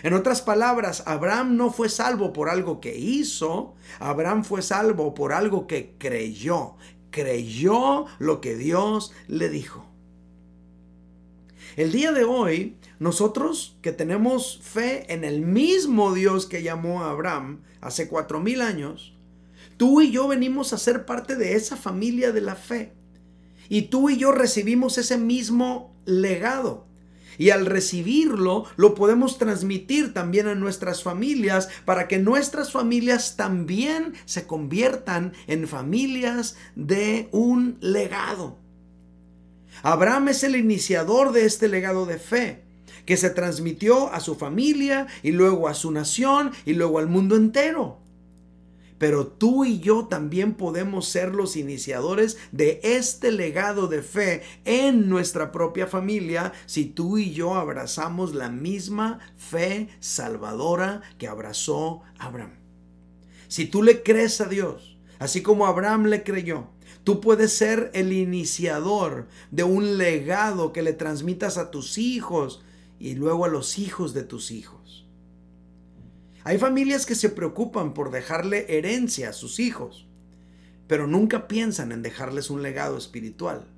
En 0.03 0.15
otras 0.15 0.43
palabras, 0.43 1.05
Abraham 1.07 1.57
no 1.57 1.71
fue 1.71 1.89
salvo 1.89 2.33
por 2.33 2.49
algo 2.49 2.81
que 2.81 2.97
hizo, 2.97 3.75
Abraham 4.01 4.43
fue 4.43 4.63
salvo 4.63 5.15
por 5.15 5.33
algo 5.33 5.67
que 5.67 5.95
creyó. 5.99 6.77
Creyó 7.11 8.07
lo 8.19 8.41
que 8.41 8.57
Dios 8.57 9.13
le 9.29 9.49
dijo. 9.51 9.85
El 11.77 11.93
día 11.93 12.13
de 12.13 12.25
hoy, 12.25 12.77
nosotros 12.99 13.79
que 13.81 13.93
tenemos 13.93 14.61
fe 14.63 15.13
en 15.13 15.25
el 15.25 15.41
mismo 15.41 16.15
Dios 16.15 16.47
que 16.47 16.63
llamó 16.63 17.03
a 17.03 17.11
Abraham 17.11 17.63
hace 17.81 18.09
cuatro 18.09 18.41
mil 18.41 18.61
años, 18.61 19.15
Tú 19.77 20.01
y 20.01 20.11
yo 20.11 20.29
venimos 20.29 20.73
a 20.73 20.79
ser 20.79 21.05
parte 21.05 21.37
de 21.37 21.55
esa 21.55 21.77
familia 21.77 22.33
de 22.33 22.41
la 22.41 22.55
fe. 22.55 22.93
Y 23.69 23.83
tú 23.83 24.11
y 24.11 24.17
yo 24.17 24.33
recibimos 24.33 24.99
ese 24.99 25.19
mismo 25.19 25.97
legado. 26.05 26.87
Y 27.39 27.51
al 27.51 27.67
recibirlo, 27.67 28.67
lo 28.77 28.95
podemos 28.95 29.39
transmitir 29.39 30.13
también 30.13 30.47
a 30.47 30.55
nuestras 30.55 31.03
familias 31.03 31.69
para 31.85 32.07
que 32.07 32.19
nuestras 32.19 32.73
familias 32.73 33.37
también 33.37 34.13
se 34.27 34.47
conviertan 34.47 35.33
en 35.47 35.67
familias 35.67 36.57
de 36.77 37.29
un 37.33 37.79
legado. 37.81 38.59
Abraham 39.83 40.29
es 40.29 40.45
el 40.45 40.57
iniciador 40.57 41.33
de 41.33 41.47
este 41.47 41.69
legado 41.69 42.05
de 42.05 42.19
fe 42.19 42.63
que 43.07 43.17
se 43.17 43.31
transmitió 43.31 44.13
a 44.13 44.21
su 44.21 44.35
familia 44.35 45.07
y 45.23 45.33
luego 45.33 45.69
a 45.69 45.75
su 45.75 45.91
nación 45.91 46.53
y 46.65 46.75
luego 46.75 46.99
al 46.99 47.09
mundo 47.09 47.37
entero. 47.37 48.02
Pero 49.03 49.27
tú 49.27 49.65
y 49.65 49.81
yo 49.81 50.05
también 50.05 50.55
podemos 50.55 51.09
ser 51.09 51.35
los 51.35 51.57
iniciadores 51.57 52.39
de 52.53 52.79
este 52.85 53.33
legado 53.33 53.89
de 53.89 54.01
fe 54.01 54.45
en 54.65 55.09
nuestra 55.09 55.51
propia 55.51 55.89
familia 55.89 56.53
si 56.67 56.85
tú 56.85 57.19
y 57.19 57.33
yo 57.33 57.55
abrazamos 57.55 58.33
la 58.33 58.49
misma 58.49 59.19
fe 59.37 59.89
salvadora 59.99 61.03
que 61.19 61.27
abrazó 61.27 62.03
Abraham. 62.17 62.53
Si 63.49 63.67
tú 63.67 63.83
le 63.83 64.05
crees 64.05 64.41
a 64.41 64.47
Dios, 64.47 64.97
así 65.19 65.43
como 65.43 65.67
Abraham 65.67 66.05
le 66.05 66.23
creyó, 66.23 66.69
Tú 67.03 67.21
puedes 67.21 67.53
ser 67.53 67.91
el 67.95 68.13
iniciador 68.13 69.27
de 69.51 69.65
un 69.65 69.99
legado 69.99 70.73
que 70.73 70.83
le 70.83 70.93
transmitas 70.93 71.59
a 71.59 71.73
tus 71.73 71.99
hijos 71.99 72.63
y 73.01 73.17
luego 73.17 73.47
a 73.47 73.49
los 73.49 73.81
hijos 73.81 74.15
de 74.15 74.23
tus 74.23 74.53
hijos. 74.53 75.02
Hay 76.45 76.59
familias 76.59 77.07
que 77.07 77.15
se 77.15 77.29
preocupan 77.29 77.95
por 77.95 78.11
dejarle 78.11 78.67
herencia 78.69 79.29
a 79.29 79.33
sus 79.33 79.61
hijos, 79.61 80.09
pero 80.89 81.07
nunca 81.07 81.47
piensan 81.47 81.93
en 81.93 82.03
dejarles 82.03 82.51
un 82.51 82.63
legado 82.63 82.99
espiritual. 82.99 83.69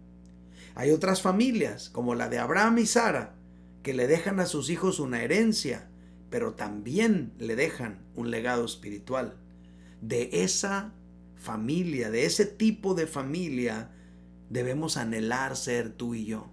Hay 0.75 0.91
otras 0.91 1.21
familias, 1.21 1.91
como 1.91 2.15
la 2.15 2.29
de 2.29 2.39
Abraham 2.39 2.79
y 2.79 2.87
Sara, 2.87 3.35
que 3.83 3.95
le 3.95 4.07
dejan 4.07 4.41
a 4.41 4.47
sus 4.47 4.71
hijos 4.71 4.99
una 4.99 5.23
herencia, 5.23 5.89
pero 6.31 6.55
también 6.55 7.33
le 7.39 7.55
dejan 7.55 8.03
un 8.17 8.31
legado 8.31 8.65
espiritual. 8.65 9.37
De 10.01 10.31
esa 10.43 10.93
familia, 11.37 12.11
de 12.11 12.25
ese 12.25 12.47
tipo 12.47 12.95
de 12.95 13.07
familia, 13.07 13.91
debemos 14.49 14.97
anhelar 14.97 15.57
ser 15.57 15.91
tú 15.91 16.15
y 16.15 16.25
yo. 16.25 16.51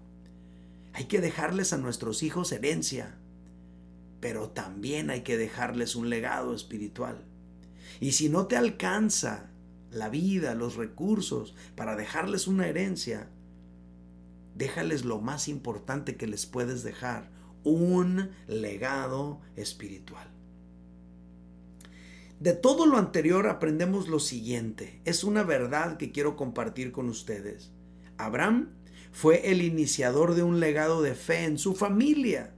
Hay 0.92 1.06
que 1.06 1.20
dejarles 1.22 1.72
a 1.72 1.78
nuestros 1.78 2.22
hijos 2.22 2.52
herencia, 2.52 3.16
pero 4.22 4.50
también 4.50 5.10
hay 5.10 5.22
que 5.22 5.36
dejarles 5.36 5.96
un 5.96 6.08
legado 6.08 6.54
espiritual. 6.54 7.24
Y 7.98 8.12
si 8.12 8.28
no 8.28 8.46
te 8.46 8.56
alcanza 8.56 9.50
la 9.90 10.08
vida, 10.08 10.54
los 10.54 10.76
recursos 10.76 11.56
para 11.74 11.96
dejarles 11.96 12.46
una 12.46 12.68
herencia, 12.68 13.28
déjales 14.54 15.04
lo 15.04 15.20
más 15.20 15.48
importante 15.48 16.16
que 16.16 16.28
les 16.28 16.46
puedes 16.46 16.84
dejar, 16.84 17.32
un 17.64 18.30
legado 18.46 19.40
espiritual. 19.56 20.28
De 22.38 22.52
todo 22.52 22.86
lo 22.86 22.98
anterior 22.98 23.48
aprendemos 23.48 24.06
lo 24.06 24.20
siguiente, 24.20 25.00
es 25.04 25.24
una 25.24 25.42
verdad 25.42 25.96
que 25.96 26.12
quiero 26.12 26.36
compartir 26.36 26.92
con 26.92 27.08
ustedes. 27.08 27.72
Abraham 28.18 28.70
fue 29.10 29.50
el 29.50 29.62
iniciador 29.62 30.36
de 30.36 30.44
un 30.44 30.60
legado 30.60 31.02
de 31.02 31.16
fe 31.16 31.42
en 31.42 31.58
su 31.58 31.74
familia 31.74 32.54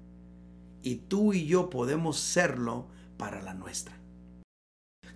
y 0.85 0.97
tú 0.97 1.33
y 1.33 1.47
yo 1.47 1.71
podemos 1.71 2.19
serlo 2.19 2.87
para 3.17 3.43
la 3.43 3.55
nuestra. 3.55 3.99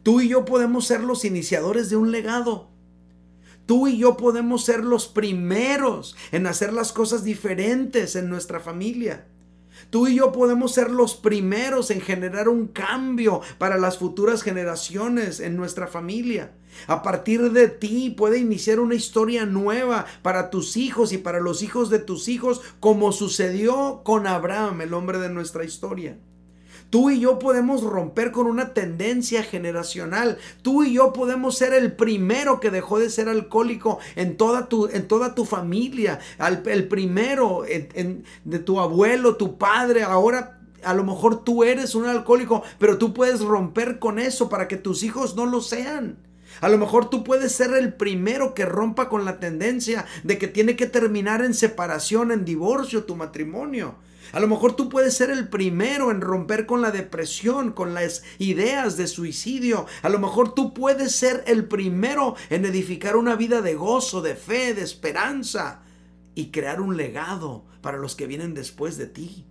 Tú 0.03 0.23
y 0.23 0.29
yo 0.29 0.45
podemos 0.47 0.87
ser 0.87 1.03
los 1.03 1.25
iniciadores 1.25 1.91
de 1.91 1.97
un 1.97 2.11
legado. 2.11 2.71
Tú 3.67 3.87
y 3.87 3.99
yo 3.99 4.17
podemos 4.17 4.65
ser 4.65 4.83
los 4.83 5.07
primeros 5.09 6.17
en 6.33 6.47
hacer 6.47 6.73
las 6.73 6.93
cosas 6.93 7.23
diferentes 7.23 8.17
en 8.17 8.31
nuestra 8.31 8.61
familia. 8.61 9.29
Tú 9.91 10.07
y 10.07 10.17
yo 10.17 10.33
podemos 10.33 10.73
ser 10.73 10.91
los 10.91 11.15
primeros 11.15 11.91
en 11.91 12.01
generar 12.01 12.49
un 12.49 12.69
cambio 12.69 13.41
para 13.59 13.79
las 13.79 13.99
futuras 13.99 14.43
generaciones 14.43 15.41
en 15.41 15.57
nuestra 15.57 15.87
familia. 15.87 16.53
A 16.87 17.03
partir 17.03 17.53
de 17.53 17.69
ti 17.69 18.11
puede 18.11 18.39
iniciar 18.39 18.81
una 18.81 18.95
historia 18.95 19.47
nueva 19.47 20.07
para 20.23 20.51
tus 20.51 20.77
hijos 20.77 21.13
y 21.13 21.19
para 21.19 21.41
los 21.41 21.63
hijos 21.63 21.91
de 21.91 21.99
tus 21.99 22.29
hijos, 22.29 22.61
como 22.81 23.13
sucedió 23.13 24.03
con 24.05 24.27
Abraham, 24.27 24.83
el 24.83 24.95
hombre 24.95 25.19
de 25.19 25.29
nuestra 25.29 25.65
historia. 25.65 26.19
Tú 26.91 27.11
y 27.11 27.21
yo 27.21 27.39
podemos 27.39 27.83
romper 27.83 28.33
con 28.33 28.47
una 28.47 28.73
tendencia 28.73 29.43
generacional. 29.43 30.39
Tú 30.63 30.85
y 30.85 30.95
yo 30.95 31.13
podemos 31.13 31.59
ser 31.59 31.75
el 31.75 31.93
primero 31.93 32.61
que 32.61 32.71
dejó 32.71 32.99
de 32.99 33.11
ser 33.11 33.29
alcohólico 33.29 33.99
en 34.17 34.37
toda 34.37 34.69
tu, 34.69 34.87
en 34.87 35.07
toda 35.07 35.35
tu 35.35 35.45
familia. 35.45 36.19
el 36.67 36.89
primero 36.89 37.65
de 38.45 38.59
tu 38.59 38.81
abuelo, 38.81 39.37
tu 39.37 39.59
padre. 39.59 40.03
Ahora 40.03 40.59
a 40.83 40.95
lo 40.95 41.05
mejor 41.05 41.45
tú 41.45 41.65
eres 41.65 41.95
un 41.95 42.07
alcohólico, 42.07 42.63
pero 42.79 42.99
tú 42.99 43.13
puedes 43.13 43.41
romper 43.41 43.99
con 43.99 44.19
eso 44.19 44.49
para 44.49 44.69
que 44.69 44.77
tus 44.77 45.03
hijos 45.03 45.37
no 45.37 45.47
lo 45.47 45.61
sean. 45.61 46.17
A 46.61 46.69
lo 46.69 46.79
mejor 46.79 47.11
tú 47.11 47.23
puedes 47.25 47.53
ser 47.53 47.73
el 47.75 47.95
primero 47.95 48.55
que 48.55 48.65
rompa 48.65 49.09
con 49.09 49.25
la 49.25 49.39
tendencia 49.39 50.07
de 50.25 50.39
que 50.39 50.49
tiene 50.49 50.77
que 50.77 50.87
terminar 50.87 51.45
en 51.45 51.55
separación, 51.55 52.33
en 52.33 52.45
divorcio 52.45 53.05
tu 53.05 53.15
matrimonio. 53.17 53.97
A 54.33 54.41
lo 54.41 54.49
mejor 54.49 54.75
tú 54.75 54.89
puedes 54.89 55.17
ser 55.17 55.31
el 55.31 55.49
primero 55.49 56.11
en 56.11 56.21
romper 56.21 56.67
con 56.67 56.83
la 56.83 56.91
depresión, 56.91 57.73
con 57.73 57.95
las 57.95 58.23
ideas 58.39 58.97
de 58.97 59.07
suicidio. 59.07 59.87
A 60.03 60.09
lo 60.09 60.19
mejor 60.19 60.55
tú 60.55 60.75
puedes 60.75 61.15
ser 61.15 61.45
el 61.47 61.67
primero 61.67 62.37
en 62.51 62.65
edificar 62.65 63.17
una 63.17 63.37
vida 63.37 63.63
de 63.63 63.75
gozo, 63.75 64.21
de 64.21 64.35
fe, 64.35 64.75
de 64.75 64.83
esperanza 64.83 65.83
y 66.35 66.51
crear 66.51 66.81
un 66.81 66.97
legado 66.97 67.65
para 67.81 67.99
los 67.99 68.15
que 68.15 68.27
vienen 68.27 68.55
después 68.55 68.99
de 68.99 69.07
ti. 69.07 69.47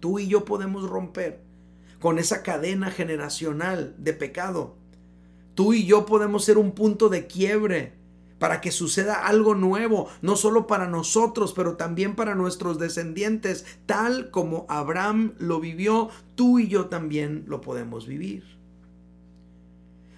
Tú 0.00 0.18
y 0.18 0.28
yo 0.28 0.44
podemos 0.44 0.88
romper 0.88 1.42
con 2.00 2.18
esa 2.18 2.42
cadena 2.42 2.90
generacional 2.90 3.94
de 3.98 4.12
pecado. 4.12 4.76
Tú 5.54 5.72
y 5.72 5.86
yo 5.86 6.04
podemos 6.04 6.44
ser 6.44 6.58
un 6.58 6.72
punto 6.72 7.08
de 7.08 7.26
quiebre 7.26 7.94
para 8.38 8.60
que 8.60 8.70
suceda 8.70 9.26
algo 9.26 9.54
nuevo, 9.54 10.08
no 10.20 10.36
solo 10.36 10.66
para 10.66 10.86
nosotros, 10.86 11.52
pero 11.54 11.76
también 11.76 12.14
para 12.14 12.34
nuestros 12.34 12.78
descendientes, 12.78 13.64
tal 13.86 14.30
como 14.30 14.66
Abraham 14.68 15.34
lo 15.38 15.60
vivió, 15.60 16.10
tú 16.34 16.58
y 16.58 16.68
yo 16.68 16.86
también 16.86 17.44
lo 17.46 17.60
podemos 17.60 18.06
vivir. 18.06 18.44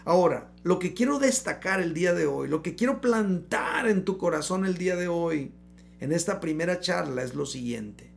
Ahora, 0.04 0.50
lo 0.62 0.78
que 0.78 0.94
quiero 0.94 1.18
destacar 1.18 1.80
el 1.80 1.94
día 1.94 2.14
de 2.14 2.26
hoy, 2.26 2.48
lo 2.48 2.62
que 2.62 2.74
quiero 2.74 3.00
plantar 3.00 3.86
en 3.86 4.04
tu 4.04 4.16
corazón 4.16 4.64
el 4.64 4.78
día 4.78 4.96
de 4.96 5.06
hoy, 5.06 5.52
en 6.00 6.12
esta 6.12 6.40
primera 6.40 6.80
charla, 6.80 7.22
es 7.22 7.34
lo 7.34 7.46
siguiente. 7.46 8.10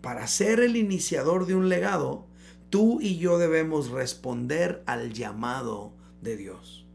Para 0.00 0.26
ser 0.26 0.60
el 0.60 0.76
iniciador 0.76 1.46
de 1.46 1.54
un 1.54 1.68
legado, 1.68 2.26
tú 2.70 3.00
y 3.00 3.18
yo 3.18 3.38
debemos 3.38 3.90
responder 3.90 4.82
al 4.86 5.12
llamado 5.12 5.92
de 6.22 6.36
Dios 6.36 6.85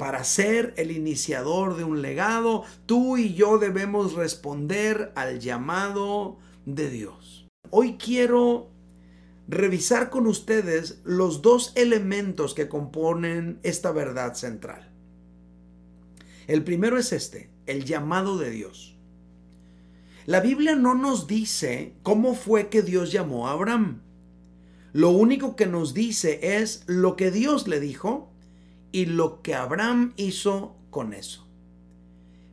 para 0.00 0.24
ser 0.24 0.72
el 0.78 0.92
iniciador 0.92 1.76
de 1.76 1.84
un 1.84 2.00
legado, 2.00 2.64
tú 2.86 3.18
y 3.18 3.34
yo 3.34 3.58
debemos 3.58 4.14
responder 4.14 5.12
al 5.14 5.40
llamado 5.40 6.38
de 6.64 6.88
Dios. 6.88 7.46
Hoy 7.68 7.98
quiero 7.98 8.70
revisar 9.46 10.08
con 10.08 10.26
ustedes 10.26 11.02
los 11.04 11.42
dos 11.42 11.74
elementos 11.76 12.54
que 12.54 12.66
componen 12.66 13.60
esta 13.62 13.92
verdad 13.92 14.32
central. 14.32 14.90
El 16.46 16.64
primero 16.64 16.96
es 16.96 17.12
este, 17.12 17.50
el 17.66 17.84
llamado 17.84 18.38
de 18.38 18.48
Dios. 18.48 18.96
La 20.24 20.40
Biblia 20.40 20.76
no 20.76 20.94
nos 20.94 21.26
dice 21.26 21.92
cómo 22.02 22.34
fue 22.34 22.70
que 22.70 22.80
Dios 22.80 23.12
llamó 23.12 23.48
a 23.48 23.52
Abraham. 23.52 24.00
Lo 24.94 25.10
único 25.10 25.56
que 25.56 25.66
nos 25.66 25.92
dice 25.92 26.56
es 26.56 26.84
lo 26.86 27.16
que 27.16 27.30
Dios 27.30 27.68
le 27.68 27.80
dijo 27.80 28.29
y 28.92 29.06
lo 29.06 29.42
que 29.42 29.54
Abraham 29.54 30.12
hizo 30.16 30.76
con 30.90 31.12
eso. 31.12 31.46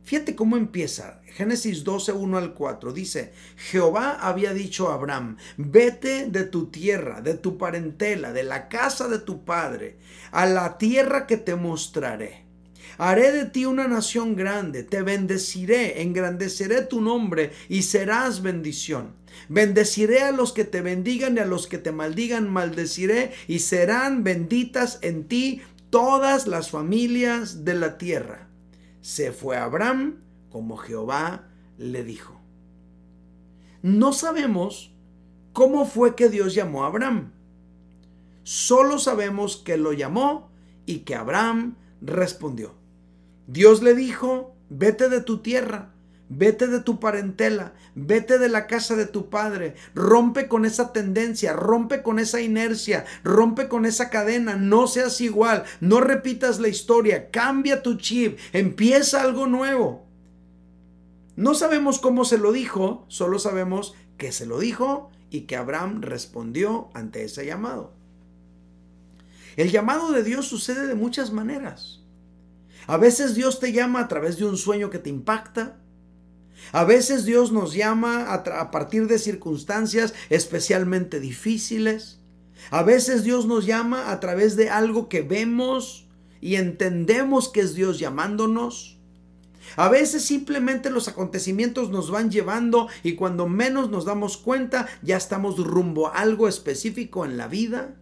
Fíjate 0.04 0.34
cómo 0.34 0.56
empieza. 0.56 1.20
Génesis 1.26 1.84
12, 1.84 2.12
1 2.12 2.38
al 2.38 2.54
4. 2.54 2.92
Dice, 2.94 3.32
Jehová 3.56 4.18
había 4.20 4.54
dicho 4.54 4.88
a 4.88 4.94
Abraham, 4.94 5.36
vete 5.58 6.30
de 6.30 6.44
tu 6.44 6.66
tierra, 6.70 7.20
de 7.20 7.34
tu 7.34 7.58
parentela, 7.58 8.32
de 8.32 8.42
la 8.42 8.68
casa 8.68 9.06
de 9.08 9.18
tu 9.18 9.44
padre, 9.44 9.98
a 10.30 10.46
la 10.46 10.78
tierra 10.78 11.26
que 11.26 11.36
te 11.36 11.56
mostraré. 11.56 12.48
Haré 12.96 13.32
de 13.32 13.44
ti 13.44 13.66
una 13.66 13.86
nación 13.86 14.34
grande, 14.34 14.82
te 14.82 15.02
bendeciré, 15.02 16.02
engrandeceré 16.02 16.82
tu 16.82 17.00
nombre 17.00 17.52
y 17.68 17.82
serás 17.82 18.42
bendición. 18.42 19.12
Bendeciré 19.48 20.22
a 20.22 20.32
los 20.32 20.52
que 20.52 20.64
te 20.64 20.80
bendigan 20.80 21.36
y 21.36 21.40
a 21.40 21.44
los 21.44 21.66
que 21.66 21.78
te 21.78 21.92
maldigan, 21.92 22.50
maldeciré 22.50 23.32
y 23.46 23.60
serán 23.60 24.24
benditas 24.24 24.98
en 25.02 25.28
ti 25.28 25.62
todas 25.90 26.46
las 26.46 26.70
familias 26.70 27.64
de 27.64 27.74
la 27.74 27.98
tierra. 27.98 28.48
Se 29.00 29.32
fue 29.32 29.56
Abraham 29.56 30.20
como 30.50 30.76
Jehová 30.76 31.48
le 31.76 32.04
dijo. 32.04 32.40
No 33.82 34.12
sabemos 34.12 34.92
cómo 35.52 35.86
fue 35.86 36.14
que 36.14 36.28
Dios 36.28 36.54
llamó 36.54 36.84
a 36.84 36.88
Abraham. 36.88 37.32
Solo 38.42 38.98
sabemos 38.98 39.56
que 39.56 39.76
lo 39.76 39.92
llamó 39.92 40.50
y 40.86 41.00
que 41.00 41.14
Abraham 41.14 41.76
respondió. 42.00 42.74
Dios 43.46 43.82
le 43.82 43.94
dijo, 43.94 44.54
vete 44.68 45.08
de 45.08 45.20
tu 45.20 45.38
tierra, 45.38 45.94
Vete 46.30 46.66
de 46.66 46.80
tu 46.80 47.00
parentela, 47.00 47.72
vete 47.94 48.38
de 48.38 48.50
la 48.50 48.66
casa 48.66 48.94
de 48.96 49.06
tu 49.06 49.30
padre, 49.30 49.76
rompe 49.94 50.46
con 50.46 50.66
esa 50.66 50.92
tendencia, 50.92 51.54
rompe 51.54 52.02
con 52.02 52.18
esa 52.18 52.42
inercia, 52.42 53.06
rompe 53.24 53.68
con 53.68 53.86
esa 53.86 54.10
cadena, 54.10 54.56
no 54.56 54.86
seas 54.88 55.22
igual, 55.22 55.64
no 55.80 56.00
repitas 56.00 56.60
la 56.60 56.68
historia, 56.68 57.30
cambia 57.30 57.82
tu 57.82 57.96
chip, 57.96 58.38
empieza 58.52 59.22
algo 59.22 59.46
nuevo. 59.46 60.06
No 61.34 61.54
sabemos 61.54 61.98
cómo 61.98 62.26
se 62.26 62.36
lo 62.36 62.52
dijo, 62.52 63.06
solo 63.08 63.38
sabemos 63.38 63.94
que 64.18 64.30
se 64.30 64.44
lo 64.44 64.58
dijo 64.58 65.10
y 65.30 65.42
que 65.42 65.56
Abraham 65.56 66.02
respondió 66.02 66.90
ante 66.92 67.24
ese 67.24 67.46
llamado. 67.46 67.94
El 69.56 69.70
llamado 69.70 70.12
de 70.12 70.22
Dios 70.22 70.46
sucede 70.46 70.86
de 70.86 70.94
muchas 70.94 71.32
maneras. 71.32 72.02
A 72.86 72.96
veces 72.96 73.34
Dios 73.34 73.60
te 73.60 73.72
llama 73.72 74.00
a 74.00 74.08
través 74.08 74.36
de 74.36 74.44
un 74.44 74.56
sueño 74.56 74.90
que 74.90 74.98
te 74.98 75.10
impacta, 75.10 75.78
a 76.72 76.84
veces 76.84 77.24
Dios 77.24 77.52
nos 77.52 77.74
llama 77.74 78.32
a, 78.32 78.70
partir 78.70 79.06
de 79.06 79.18
circunstancias 79.18 80.14
especialmente 80.30 81.20
difíciles. 81.20 82.20
A 82.70 82.82
veces 82.82 83.24
Dios 83.24 83.46
nos 83.46 83.66
llama 83.66 84.10
a 84.10 84.20
través 84.20 84.56
de 84.56 84.68
algo 84.68 85.08
que 85.08 85.22
vemos 85.22 86.06
y 86.40 86.56
entendemos 86.56 87.48
que 87.48 87.60
es 87.60 87.74
Dios 87.74 87.98
llamándonos. 87.98 88.98
A 89.76 89.88
veces 89.88 90.24
simplemente 90.24 90.90
los 90.90 91.08
acontecimientos 91.08 91.90
nos 91.90 92.10
van 92.10 92.30
llevando 92.30 92.88
y 93.02 93.14
cuando 93.14 93.48
menos 93.48 93.90
nos 93.90 94.04
damos 94.04 94.36
cuenta 94.36 94.86
ya 95.02 95.16
estamos 95.16 95.58
rumbo 95.58 96.08
a 96.08 96.18
algo 96.18 96.48
específico 96.48 97.24
en 97.24 97.36
la 97.36 97.48
vida. 97.48 97.94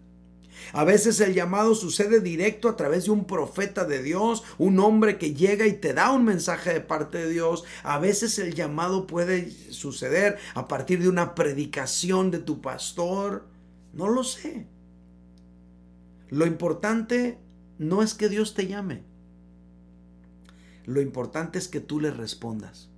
A 0.72 0.84
veces 0.84 1.20
el 1.20 1.34
llamado 1.34 1.74
sucede 1.74 2.20
directo 2.20 2.68
a 2.68 2.76
través 2.76 3.04
de 3.04 3.10
un 3.10 3.24
profeta 3.24 3.84
de 3.84 4.02
Dios, 4.02 4.42
un 4.58 4.78
hombre 4.78 5.18
que 5.18 5.34
llega 5.34 5.66
y 5.66 5.74
te 5.74 5.94
da 5.94 6.12
un 6.12 6.24
mensaje 6.24 6.72
de 6.72 6.80
parte 6.80 7.18
de 7.18 7.30
Dios. 7.30 7.64
A 7.82 7.98
veces 7.98 8.38
el 8.38 8.54
llamado 8.54 9.06
puede 9.06 9.50
suceder 9.72 10.38
a 10.54 10.68
partir 10.68 11.02
de 11.02 11.08
una 11.08 11.34
predicación 11.34 12.30
de 12.30 12.38
tu 12.38 12.60
pastor. 12.60 13.46
No 13.92 14.08
lo 14.08 14.24
sé. 14.24 14.66
Lo 16.28 16.46
importante 16.46 17.38
no 17.78 18.02
es 18.02 18.14
que 18.14 18.28
Dios 18.28 18.54
te 18.54 18.66
llame. 18.66 19.04
Lo 20.84 21.00
importante 21.00 21.58
es 21.58 21.68
que 21.68 21.80
tú 21.80 22.00
le 22.00 22.10
respondas. 22.10 22.90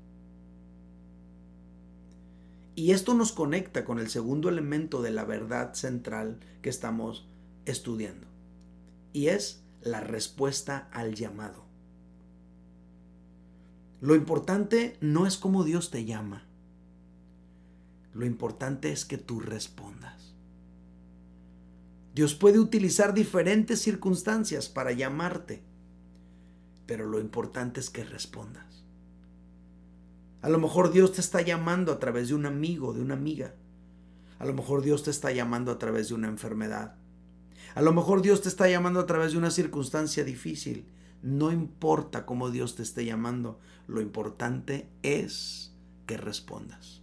Y 2.75 2.93
esto 2.93 3.15
nos 3.15 3.33
conecta 3.33 3.85
con 3.85 3.99
el 3.99 4.09
segundo 4.09 4.49
elemento 4.49 5.03
de 5.03 5.11
la 5.11 5.25
verdad 5.25 5.75
central 5.75 6.39
que 6.63 6.71
estamos 6.71 7.29
estudiando. 7.71 8.27
Y 9.13 9.29
es 9.29 9.63
la 9.81 10.01
respuesta 10.01 10.89
al 10.93 11.15
llamado. 11.15 11.65
Lo 14.01 14.15
importante 14.15 14.97
no 15.01 15.27
es 15.27 15.37
cómo 15.37 15.65
Dios 15.65 15.91
te 15.91 16.05
llama. 16.05 16.45
Lo 18.15 18.27
importante 18.27 18.93
es 18.93 19.05
que 19.05 19.19
tú 19.19 19.41
respondas. 19.41 20.35
Dios 22.15 22.35
puede 22.35 22.59
utilizar 22.59 23.15
diferentes 23.15 23.81
circunstancias 23.81 24.69
para 24.69 24.93
llamarte, 24.93 25.63
pero 26.87 27.07
lo 27.07 27.21
importante 27.21 27.81
es 27.81 27.91
que 27.91 28.03
respondas. 28.03 28.85
A 30.43 30.49
lo 30.49 30.59
mejor 30.59 30.93
Dios 30.93 31.13
te 31.13 31.21
está 31.21 31.43
llamando 31.43 31.93
a 31.93 31.99
través 31.99 32.29
de 32.29 32.35
un 32.35 32.47
amigo, 32.47 32.93
de 32.93 33.03
una 33.03 33.15
amiga. 33.15 33.55
A 34.39 34.47
lo 34.47 34.55
mejor 34.55 34.83
Dios 34.83 35.03
te 35.03 35.11
está 35.11 35.33
llamando 35.33 35.73
a 35.73 35.79
través 35.79 36.09
de 36.09 36.15
una 36.15 36.29
enfermedad. 36.29 36.97
A 37.79 37.81
lo 37.81 37.93
mejor 37.93 38.23
Dios 38.23 38.43
te 38.43 38.49
está 38.49 38.69
llamando 38.69 38.99
a 38.99 39.07
través 39.07 39.31
de 39.31 39.39
una 39.39 39.53
circunstancia 39.53 40.25
difícil. 40.25 40.85
No 41.23 41.53
importa 41.53 42.27
cómo 42.27 42.51
Dios 42.51 42.75
te 42.75 42.83
esté 42.83 43.05
llamando, 43.05 43.61
lo 43.87 44.01
importante 44.01 44.89
es 45.05 45.73
que 46.05 46.17
respondas. 46.17 47.03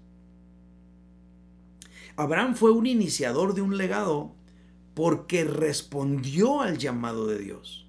Abraham 2.17 2.55
fue 2.55 2.71
un 2.71 2.87
iniciador 2.87 3.53
de 3.53 3.61
un 3.61 3.77
legado 3.77 4.35
porque 4.95 5.45
respondió 5.45 6.59
al 6.59 6.77
llamado 6.77 7.25
de 7.25 7.39
Dios. 7.39 7.87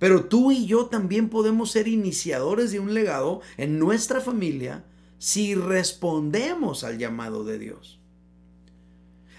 Pero 0.00 0.24
tú 0.24 0.50
y 0.50 0.66
yo 0.66 0.86
también 0.86 1.28
podemos 1.28 1.70
ser 1.70 1.86
iniciadores 1.86 2.72
de 2.72 2.80
un 2.80 2.92
legado 2.92 3.40
en 3.56 3.78
nuestra 3.78 4.20
familia 4.20 4.84
si 5.18 5.54
respondemos 5.54 6.82
al 6.82 6.98
llamado 6.98 7.44
de 7.44 7.60
Dios. 7.60 8.00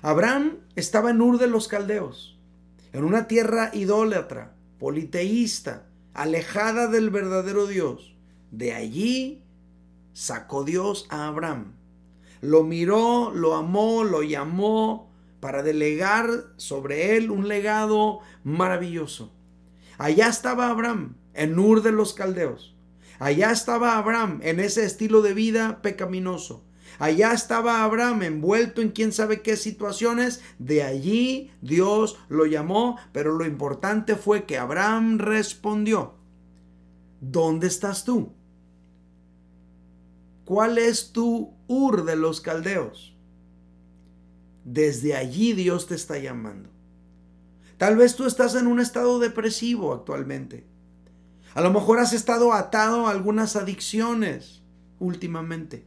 Abraham 0.01 0.59
estaba 0.77 1.09
en 1.09 1.19
Ur 1.21 1.37
de 1.37 1.47
los 1.47 1.67
Caldeos, 1.67 2.34
en 2.95 3.03
una 3.03 3.27
tierra 3.27 3.71
idólatra, 3.73 4.55
politeísta, 4.79 5.85
alejada 6.13 6.87
del 6.87 7.09
verdadero 7.09 7.67
Dios. 7.67 8.15
De 8.51 8.73
allí 8.73 9.43
sacó 10.13 10.63
Dios 10.63 11.05
a 11.09 11.27
Abraham. 11.27 11.73
Lo 12.39 12.63
miró, 12.63 13.33
lo 13.33 13.55
amó, 13.55 14.05
lo 14.05 14.23
llamó 14.23 15.11
para 15.41 15.61
delegar 15.61 16.29
sobre 16.55 17.17
él 17.17 17.31
un 17.31 17.49
legado 17.49 18.19
maravilloso. 18.45 19.33
Allá 19.97 20.29
estaba 20.29 20.69
Abraham, 20.69 21.17
en 21.33 21.59
Ur 21.59 21.81
de 21.81 21.91
los 21.91 22.13
Caldeos. 22.13 22.77
Allá 23.19 23.51
estaba 23.51 23.97
Abraham 23.97 24.39
en 24.41 24.61
ese 24.61 24.85
estilo 24.85 25.21
de 25.21 25.33
vida 25.33 25.81
pecaminoso. 25.81 26.63
Allá 26.99 27.33
estaba 27.33 27.83
Abraham 27.83 28.23
envuelto 28.23 28.81
en 28.81 28.91
quién 28.91 29.11
sabe 29.11 29.41
qué 29.41 29.57
situaciones. 29.57 30.41
De 30.59 30.83
allí 30.83 31.51
Dios 31.61 32.17
lo 32.29 32.45
llamó, 32.45 32.97
pero 33.11 33.33
lo 33.33 33.45
importante 33.45 34.15
fue 34.15 34.45
que 34.45 34.57
Abraham 34.57 35.19
respondió. 35.19 36.15
¿Dónde 37.21 37.67
estás 37.67 38.03
tú? 38.03 38.33
¿Cuál 40.45 40.77
es 40.77 41.11
tu 41.11 41.53
Ur 41.67 42.05
de 42.05 42.15
los 42.15 42.39
Caldeos? 42.39 43.15
Desde 44.63 45.15
allí 45.15 45.53
Dios 45.53 45.87
te 45.87 45.95
está 45.95 46.19
llamando. 46.19 46.69
Tal 47.77 47.97
vez 47.97 48.15
tú 48.15 48.25
estás 48.25 48.55
en 48.55 48.67
un 48.67 48.79
estado 48.79 49.19
depresivo 49.19 49.93
actualmente. 49.93 50.65
A 51.55 51.61
lo 51.61 51.71
mejor 51.71 51.99
has 51.99 52.13
estado 52.13 52.53
atado 52.53 53.07
a 53.07 53.11
algunas 53.11 53.55
adicciones 53.55 54.61
últimamente. 54.99 55.85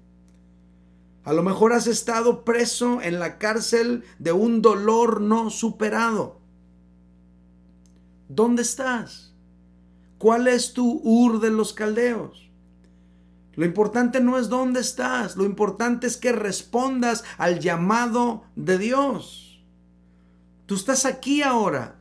A 1.28 1.34
lo 1.34 1.42
mejor 1.42 1.74
has 1.74 1.86
estado 1.86 2.42
preso 2.42 3.02
en 3.02 3.20
la 3.20 3.36
cárcel 3.36 4.02
de 4.18 4.32
un 4.32 4.62
dolor 4.62 5.20
no 5.20 5.50
superado. 5.50 6.40
¿Dónde 8.30 8.62
estás? 8.62 9.34
¿Cuál 10.16 10.48
es 10.48 10.72
tu 10.72 11.02
Ur 11.04 11.40
de 11.40 11.50
los 11.50 11.74
Caldeos? 11.74 12.50
Lo 13.56 13.66
importante 13.66 14.22
no 14.22 14.38
es 14.38 14.48
dónde 14.48 14.80
estás, 14.80 15.36
lo 15.36 15.44
importante 15.44 16.06
es 16.06 16.16
que 16.16 16.32
respondas 16.32 17.24
al 17.36 17.60
llamado 17.60 18.44
de 18.56 18.78
Dios. 18.78 19.62
Tú 20.64 20.76
estás 20.76 21.04
aquí 21.04 21.42
ahora, 21.42 22.00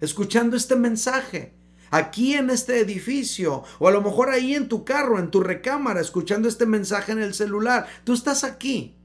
escuchando 0.00 0.56
este 0.56 0.76
mensaje 0.76 1.54
aquí 1.92 2.34
en 2.34 2.50
este 2.50 2.80
edificio, 2.80 3.62
o 3.78 3.86
a 3.86 3.92
lo 3.92 4.02
mejor 4.02 4.30
ahí 4.30 4.54
en 4.54 4.68
tu 4.68 4.84
carro, 4.84 5.20
en 5.20 5.30
tu 5.30 5.40
recámara, 5.40 6.00
escuchando 6.00 6.48
este 6.48 6.66
mensaje 6.66 7.12
en 7.12 7.22
el 7.22 7.34
celular. 7.34 7.86
Tú 8.02 8.14
estás 8.14 8.42
aquí, 8.42 8.96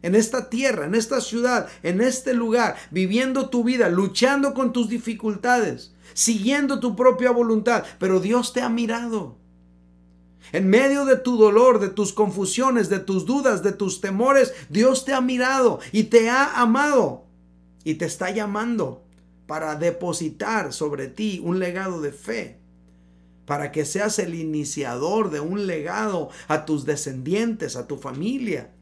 en 0.00 0.14
esta 0.14 0.48
tierra, 0.48 0.86
en 0.86 0.94
esta 0.94 1.20
ciudad, 1.20 1.68
en 1.82 2.00
este 2.00 2.32
lugar, 2.34 2.76
viviendo 2.90 3.50
tu 3.50 3.64
vida, 3.64 3.88
luchando 3.88 4.54
con 4.54 4.72
tus 4.72 4.88
dificultades, 4.88 5.92
siguiendo 6.14 6.78
tu 6.78 6.94
propia 6.94 7.32
voluntad, 7.32 7.84
pero 7.98 8.20
Dios 8.20 8.52
te 8.52 8.62
ha 8.62 8.68
mirado. 8.68 9.36
En 10.52 10.70
medio 10.70 11.04
de 11.04 11.16
tu 11.16 11.36
dolor, 11.36 11.80
de 11.80 11.88
tus 11.88 12.12
confusiones, 12.12 12.88
de 12.88 13.00
tus 13.00 13.26
dudas, 13.26 13.64
de 13.64 13.72
tus 13.72 14.00
temores, 14.00 14.54
Dios 14.68 15.04
te 15.04 15.12
ha 15.12 15.20
mirado 15.20 15.80
y 15.90 16.04
te 16.04 16.30
ha 16.30 16.60
amado 16.60 17.24
y 17.82 17.94
te 17.94 18.04
está 18.04 18.30
llamando 18.30 19.05
para 19.46 19.76
depositar 19.76 20.72
sobre 20.72 21.08
ti 21.08 21.40
un 21.42 21.58
legado 21.58 22.00
de 22.00 22.12
fe, 22.12 22.60
para 23.44 23.72
que 23.72 23.84
seas 23.84 24.18
el 24.18 24.34
iniciador 24.34 25.30
de 25.30 25.40
un 25.40 25.66
legado 25.66 26.30
a 26.48 26.64
tus 26.64 26.84
descendientes, 26.84 27.76
a 27.76 27.86
tu 27.86 27.96
familia 27.96 28.75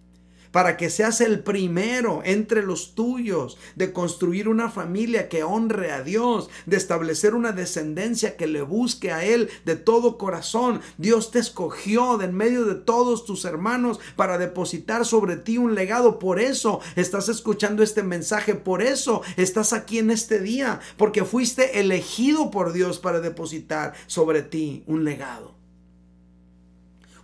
para 0.54 0.76
que 0.76 0.88
seas 0.88 1.20
el 1.20 1.40
primero 1.40 2.22
entre 2.24 2.62
los 2.62 2.94
tuyos, 2.94 3.58
de 3.74 3.92
construir 3.92 4.48
una 4.48 4.70
familia 4.70 5.28
que 5.28 5.42
honre 5.42 5.90
a 5.90 6.04
Dios, 6.04 6.48
de 6.64 6.76
establecer 6.76 7.34
una 7.34 7.50
descendencia 7.50 8.36
que 8.36 8.46
le 8.46 8.62
busque 8.62 9.10
a 9.10 9.24
Él 9.24 9.50
de 9.64 9.74
todo 9.74 10.16
corazón. 10.16 10.80
Dios 10.96 11.32
te 11.32 11.40
escogió 11.40 12.18
de 12.18 12.26
en 12.26 12.36
medio 12.36 12.66
de 12.66 12.76
todos 12.76 13.24
tus 13.24 13.44
hermanos 13.44 13.98
para 14.14 14.38
depositar 14.38 15.04
sobre 15.04 15.34
ti 15.34 15.58
un 15.58 15.74
legado. 15.74 16.20
Por 16.20 16.38
eso 16.38 16.78
estás 16.94 17.28
escuchando 17.28 17.82
este 17.82 18.04
mensaje, 18.04 18.54
por 18.54 18.80
eso 18.80 19.22
estás 19.36 19.72
aquí 19.72 19.98
en 19.98 20.12
este 20.12 20.38
día, 20.38 20.78
porque 20.96 21.24
fuiste 21.24 21.80
elegido 21.80 22.52
por 22.52 22.72
Dios 22.72 23.00
para 23.00 23.18
depositar 23.18 23.94
sobre 24.06 24.42
ti 24.42 24.84
un 24.86 25.02
legado. 25.02 25.56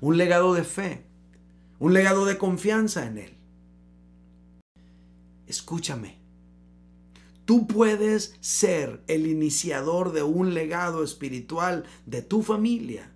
Un 0.00 0.18
legado 0.18 0.52
de 0.52 0.64
fe 0.64 1.09
un 1.80 1.94
legado 1.94 2.26
de 2.26 2.38
confianza 2.38 3.06
en 3.06 3.18
Él. 3.18 3.34
Escúchame. 5.46 6.20
Tú 7.46 7.66
puedes 7.66 8.36
ser 8.40 9.02
el 9.08 9.26
iniciador 9.26 10.12
de 10.12 10.22
un 10.22 10.54
legado 10.54 11.02
espiritual 11.02 11.84
de 12.06 12.22
tu 12.22 12.42
familia 12.42 13.10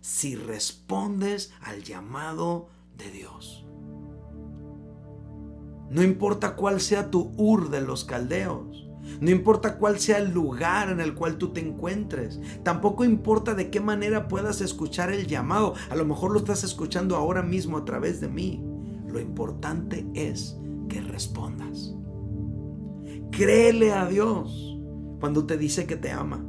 si 0.00 0.34
respondes 0.34 1.52
al 1.60 1.82
llamado 1.82 2.70
de 2.96 3.10
Dios. 3.10 3.66
No 5.90 6.02
importa 6.02 6.54
cuál 6.54 6.80
sea 6.80 7.10
tu 7.10 7.32
Ur 7.36 7.70
de 7.70 7.80
los 7.82 8.04
caldeos. 8.04 8.88
No 9.20 9.30
importa 9.30 9.76
cuál 9.76 9.98
sea 9.98 10.18
el 10.18 10.32
lugar 10.32 10.90
en 10.90 11.00
el 11.00 11.14
cual 11.14 11.36
tú 11.36 11.52
te 11.52 11.60
encuentres. 11.60 12.40
Tampoco 12.62 13.04
importa 13.04 13.54
de 13.54 13.70
qué 13.70 13.80
manera 13.80 14.28
puedas 14.28 14.60
escuchar 14.60 15.12
el 15.12 15.26
llamado. 15.26 15.74
A 15.90 15.96
lo 15.96 16.04
mejor 16.04 16.32
lo 16.32 16.38
estás 16.38 16.64
escuchando 16.64 17.16
ahora 17.16 17.42
mismo 17.42 17.78
a 17.78 17.84
través 17.84 18.20
de 18.20 18.28
mí. 18.28 18.64
Lo 19.06 19.20
importante 19.20 20.06
es 20.14 20.56
que 20.88 21.00
respondas. 21.00 21.94
Créele 23.30 23.92
a 23.92 24.06
Dios 24.06 24.78
cuando 25.20 25.46
te 25.46 25.56
dice 25.56 25.86
que 25.86 25.96
te 25.96 26.10
ama. 26.10 26.44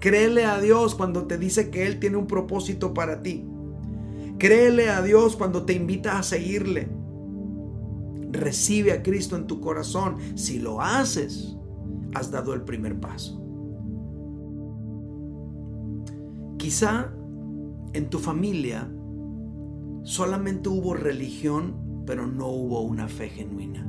Créele 0.00 0.44
a 0.44 0.60
Dios 0.60 0.94
cuando 0.94 1.26
te 1.26 1.38
dice 1.38 1.70
que 1.70 1.86
Él 1.86 2.00
tiene 2.00 2.16
un 2.16 2.26
propósito 2.26 2.92
para 2.92 3.22
ti. 3.22 3.46
Créele 4.38 4.90
a 4.90 5.00
Dios 5.02 5.36
cuando 5.36 5.64
te 5.64 5.72
invita 5.72 6.18
a 6.18 6.22
seguirle. 6.22 6.88
Recibe 8.32 8.92
a 8.92 9.02
Cristo 9.02 9.36
en 9.36 9.46
tu 9.46 9.60
corazón. 9.60 10.16
Si 10.34 10.58
lo 10.58 10.80
haces, 10.80 11.56
has 12.14 12.30
dado 12.30 12.54
el 12.54 12.62
primer 12.62 12.98
paso. 12.98 13.38
Quizá 16.58 17.12
en 17.92 18.08
tu 18.08 18.18
familia 18.18 18.90
solamente 20.02 20.68
hubo 20.68 20.94
religión, 20.94 22.04
pero 22.06 22.26
no 22.26 22.48
hubo 22.48 22.80
una 22.82 23.08
fe 23.08 23.28
genuina. 23.28 23.86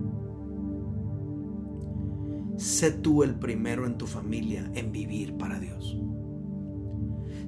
Sé 2.57 2.91
tú 2.91 3.23
el 3.23 3.35
primero 3.35 3.85
en 3.85 3.97
tu 3.97 4.05
familia 4.05 4.69
en 4.75 4.91
vivir 4.91 5.35
para 5.37 5.59
Dios. 5.59 5.97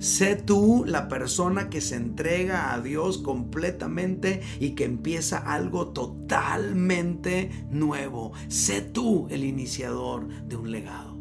Sé 0.05 0.35
tú 0.35 0.83
la 0.85 1.07
persona 1.07 1.67
que 1.71 1.81
se 1.81 1.95
entrega 1.95 2.75
a 2.75 2.79
Dios 2.79 3.17
completamente 3.17 4.43
y 4.59 4.75
que 4.75 4.83
empieza 4.83 5.39
algo 5.39 5.93
totalmente 5.93 7.49
nuevo. 7.71 8.31
Sé 8.47 8.81
tú 8.81 9.25
el 9.31 9.43
iniciador 9.43 10.27
de 10.45 10.57
un 10.57 10.71
legado. 10.71 11.14